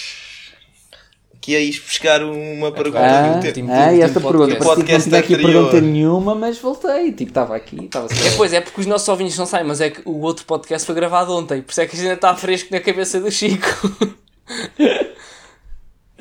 [1.40, 3.70] Que ias buscar uma pergunta Ah, do tempo.
[3.72, 4.56] Ah, e esta pergunta.
[4.56, 4.58] podcast.
[4.58, 5.64] Parecia que não Podcast tinha aqui anterior.
[5.70, 7.12] pergunta nenhuma, mas voltei.
[7.12, 7.84] Tipo, estava aqui.
[7.86, 10.44] Estava É, pois, é porque os nossos ouvintes não sabem, mas é que o outro
[10.44, 13.18] podcast foi gravado ontem, por isso é que a gente ainda está fresco na cabeça
[13.20, 13.66] do Chico.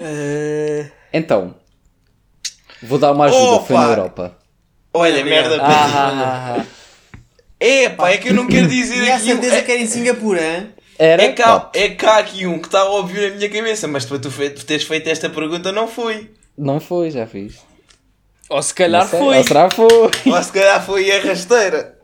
[0.02, 1.56] Eh, Então,
[2.82, 3.60] vou dar uma ajuda.
[3.66, 3.92] Foi na Opa!
[3.92, 4.38] Europa.
[4.94, 5.62] Olha, merda.
[5.62, 6.66] Ah, ah, ah.
[7.60, 9.24] É pá, é que eu não quero dizer Tinha a aqui.
[9.26, 10.70] um- certeza é, que era em Singapura, hein?
[11.00, 11.24] Era?
[11.24, 14.30] é, cá, é cá aqui um que está óbvio na minha cabeça, mas para tu
[14.66, 16.30] teres feito esta pergunta não foi.
[16.58, 17.60] não foi, já fiz.
[18.50, 19.18] Ou se calhar sei.
[19.18, 19.38] foi.
[19.38, 19.88] Ou será foi?
[19.88, 21.98] Ou se calhar foi a rasteira.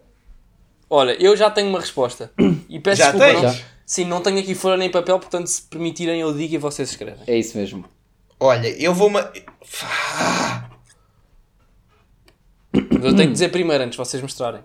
[0.89, 2.31] Olha, eu já tenho uma resposta.
[2.69, 3.41] E peço Já desculpa.
[3.41, 3.55] tens?
[3.55, 3.65] Já.
[3.85, 7.23] sim, não tenho aqui folha nem papel, portanto, se permitirem, eu digo e vocês escrevem.
[7.27, 7.85] É isso mesmo.
[8.39, 9.09] Olha, eu vou.
[9.09, 9.31] Ma...
[12.73, 14.61] Mas eu tenho que dizer primeiro antes de vocês mostrarem.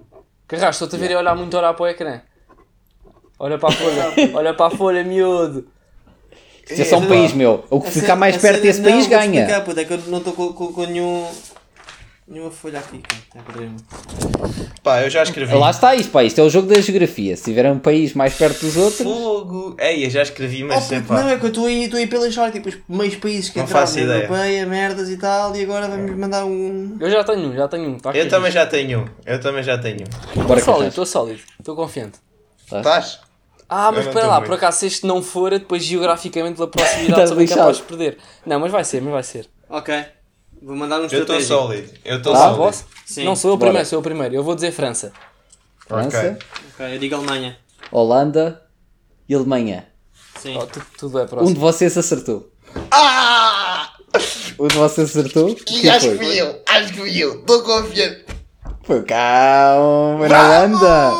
[0.48, 2.20] Carrasco, estou-te a ver e a olhar muito a olhar para o ecrã.
[3.42, 5.66] Olha para a folha, olha para a folha, miúdo.
[6.68, 7.64] Isto é só um país, meu.
[7.70, 9.40] O que ficar mais perto desse país ganha.
[9.40, 11.26] Explicar, puta, é que eu não estou com, com, com nenhum,
[12.28, 13.00] nenhuma folha aqui.
[13.32, 13.40] Tá.
[14.82, 15.54] Pá, eu já escrevi.
[15.54, 16.22] Lá está isto, pá.
[16.22, 17.34] Isto é o jogo da geografia.
[17.34, 19.00] Se tiver um país mais perto dos outros.
[19.02, 19.74] Fogo.
[19.80, 21.22] Ei, eu já escrevi, Oh, mas puto, epá.
[21.22, 23.56] não, é que eu estou aí, estou aí pela história, tipo, os meios países que
[23.58, 24.00] Não entraram na.
[24.16, 26.94] Europeia, merdas e tal, e agora vamos mandar um...
[27.00, 27.98] Eu já tenho um, já tenho um.
[27.98, 29.00] Tá Eu também já tenho.
[29.00, 29.06] um.
[29.24, 30.04] Eu também já tenho.
[30.36, 30.40] um.
[30.42, 32.18] Estou sólido, estou sólido, estou confiante.
[32.70, 33.29] Estás?
[33.70, 34.48] Ah, mas espera lá, muito.
[34.48, 38.18] por acaso, se este não for, depois geograficamente pela proximidade também capaz de perder.
[38.44, 39.48] Não, mas vai ser, mas vai ser.
[39.68, 39.94] Ok,
[40.60, 41.54] vou mandar um Eu estou estratégico.
[41.54, 41.90] sólido.
[42.04, 43.24] Eu estou Ah, Ah, sólido.
[43.24, 44.34] Não, sou eu o primeiro, sou eu o primeiro.
[44.34, 45.12] Eu vou dizer França.
[45.86, 46.36] França, Ok.
[46.74, 47.56] Ok, eu digo Alemanha.
[47.92, 48.62] Holanda
[49.28, 49.86] e Alemanha.
[50.40, 50.56] Sim.
[50.60, 51.60] Oh, tu- tudo é Um de próximo.
[51.60, 52.50] vocês acertou.
[52.90, 53.92] Ah!
[54.58, 55.48] Um de vocês acertou.
[55.68, 56.60] E acho que fui eu.
[56.68, 57.40] Acho que fui eu.
[57.40, 58.24] Estou confiante.
[58.84, 61.10] Foi na Holanda.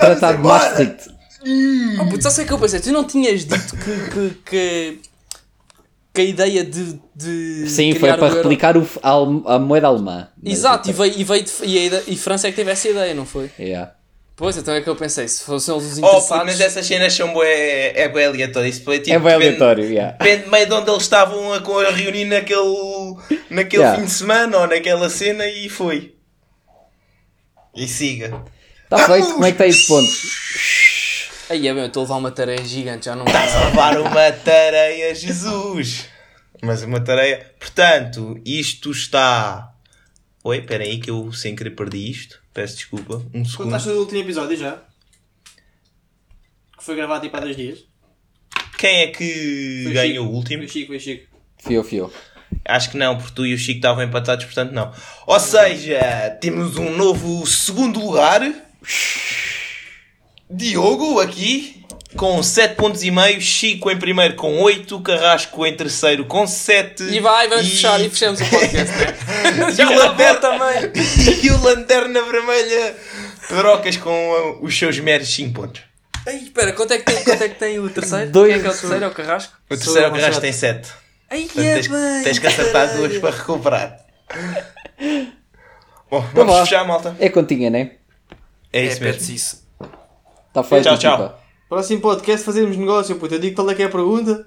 [0.00, 0.64] Tratado de embora.
[0.64, 1.10] Maastricht.
[2.00, 5.00] Oh, puto, só sei que eu pensei, tu não tinhas dito que, que, que,
[6.12, 10.28] que a ideia de, de Sim, foi para replicar o, a, a moeda alemã.
[10.44, 13.14] Exato, e veio, e, veio de, e, a e França é que teve essa ideia,
[13.14, 13.50] não foi?
[13.58, 13.92] Yeah.
[14.36, 16.44] Pois, então é que eu pensei, se fossem eles os Oh, puto, interessados...
[16.46, 18.68] mas essas cenas são bué, é bem aleatório.
[18.68, 20.12] Isso foi, tipo, É depende- aleatório, yeah.
[20.18, 23.16] Depende meio de onde eles estavam a, a reunir naquele,
[23.50, 23.98] naquele Yeah.
[23.98, 26.14] fim de semana ou naquela cena e foi.
[27.76, 28.42] E siga.
[28.92, 30.10] Está feito, como é que está esse ponto?
[31.48, 33.24] Aí é bem, eu estou a levar uma tarefa gigante, já não...
[33.24, 36.06] Estás a levar uma tareia, Jesus!
[36.62, 37.54] Mas uma tareia.
[37.58, 39.70] Portanto, isto está
[40.42, 42.40] Oi, espera aí que eu sem querer perdi isto.
[42.54, 43.22] Peço desculpa.
[43.34, 43.66] Um segundo.
[43.66, 44.82] Contaste o último episódio já?
[46.78, 47.84] Que foi gravado tipo há dois dias?
[48.78, 50.32] Quem é que Foi ganhou Chico.
[50.32, 50.62] o último?
[50.62, 51.26] Foi Chico, foi Chico.
[51.58, 52.12] Fio, fio.
[52.64, 54.90] Acho que não, porque tu e o Chico estavam empatados, portanto não.
[55.26, 56.00] Ou seja,
[56.40, 58.40] temos um novo segundo lugar.
[60.48, 61.84] Diogo aqui
[62.16, 67.04] com 7 pontos e meio, Chico em primeiro com 8, Carrasco em terceiro com 7.
[67.04, 69.16] E vai, vamos fechar e fechamos o podcast, né?
[69.78, 70.92] E o Lanterna- também.
[71.44, 72.96] e o Lanterna Vermelha
[73.48, 75.82] Pedrocas com uh, os seus meros 5 pontos.
[76.26, 78.30] Ei, espera, quanto é que tem, quanto é que tem o terceiro?
[78.30, 78.52] Dois.
[78.52, 79.04] Quem é que é o terceiro?
[79.04, 79.52] É o Carrasco?
[79.70, 80.88] O terceiro é o Carrasco tem 7.
[81.30, 82.22] Ai, Portanto, é tens, bem.
[82.24, 83.96] tens que acertar duas para recuperar.
[86.10, 87.16] Bom, Então vamos fechar, malta.
[87.20, 87.80] É continha, né?
[87.80, 87.90] É
[88.72, 89.04] É, isso mesmo.
[89.14, 89.62] pede-se isso.
[90.48, 90.84] Está feito.
[90.84, 91.14] Tchau, tchau.
[91.14, 91.38] equipa.
[91.68, 93.34] Próximo podcast fazemos negócio, puto.
[93.34, 94.46] Eu digo qual é que é a pergunta.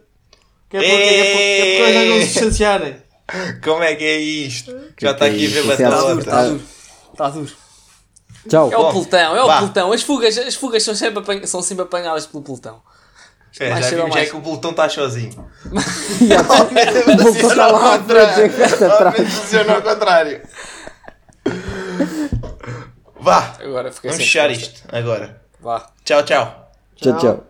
[0.69, 2.95] Que é para que é para- que é não se distanciarem.
[3.63, 4.75] Como é que é isto?
[4.99, 6.07] Já está é aqui a ver é Está batata.
[6.07, 6.61] duro, está duro.
[7.13, 7.51] Está duro.
[8.49, 8.71] Tchau.
[8.73, 9.57] É o pelotão, é o vá.
[9.59, 9.91] pelotão.
[9.93, 12.81] As fugas, as fugas são sempre, apanha- são sempre apanhadas pelo pelotão.
[13.59, 14.29] É, Mais já vimos mais.
[14.31, 15.47] que o pelotão está sozinho.
[15.71, 17.97] O está lá
[18.39, 18.55] é que
[19.73, 20.41] ao contrário.
[23.23, 25.41] Vá, Agora fiquei vamos fechar isto agora.
[25.61, 25.87] Vá.
[26.03, 26.71] Tchau, tchau.
[26.97, 27.43] Tchau, tchau.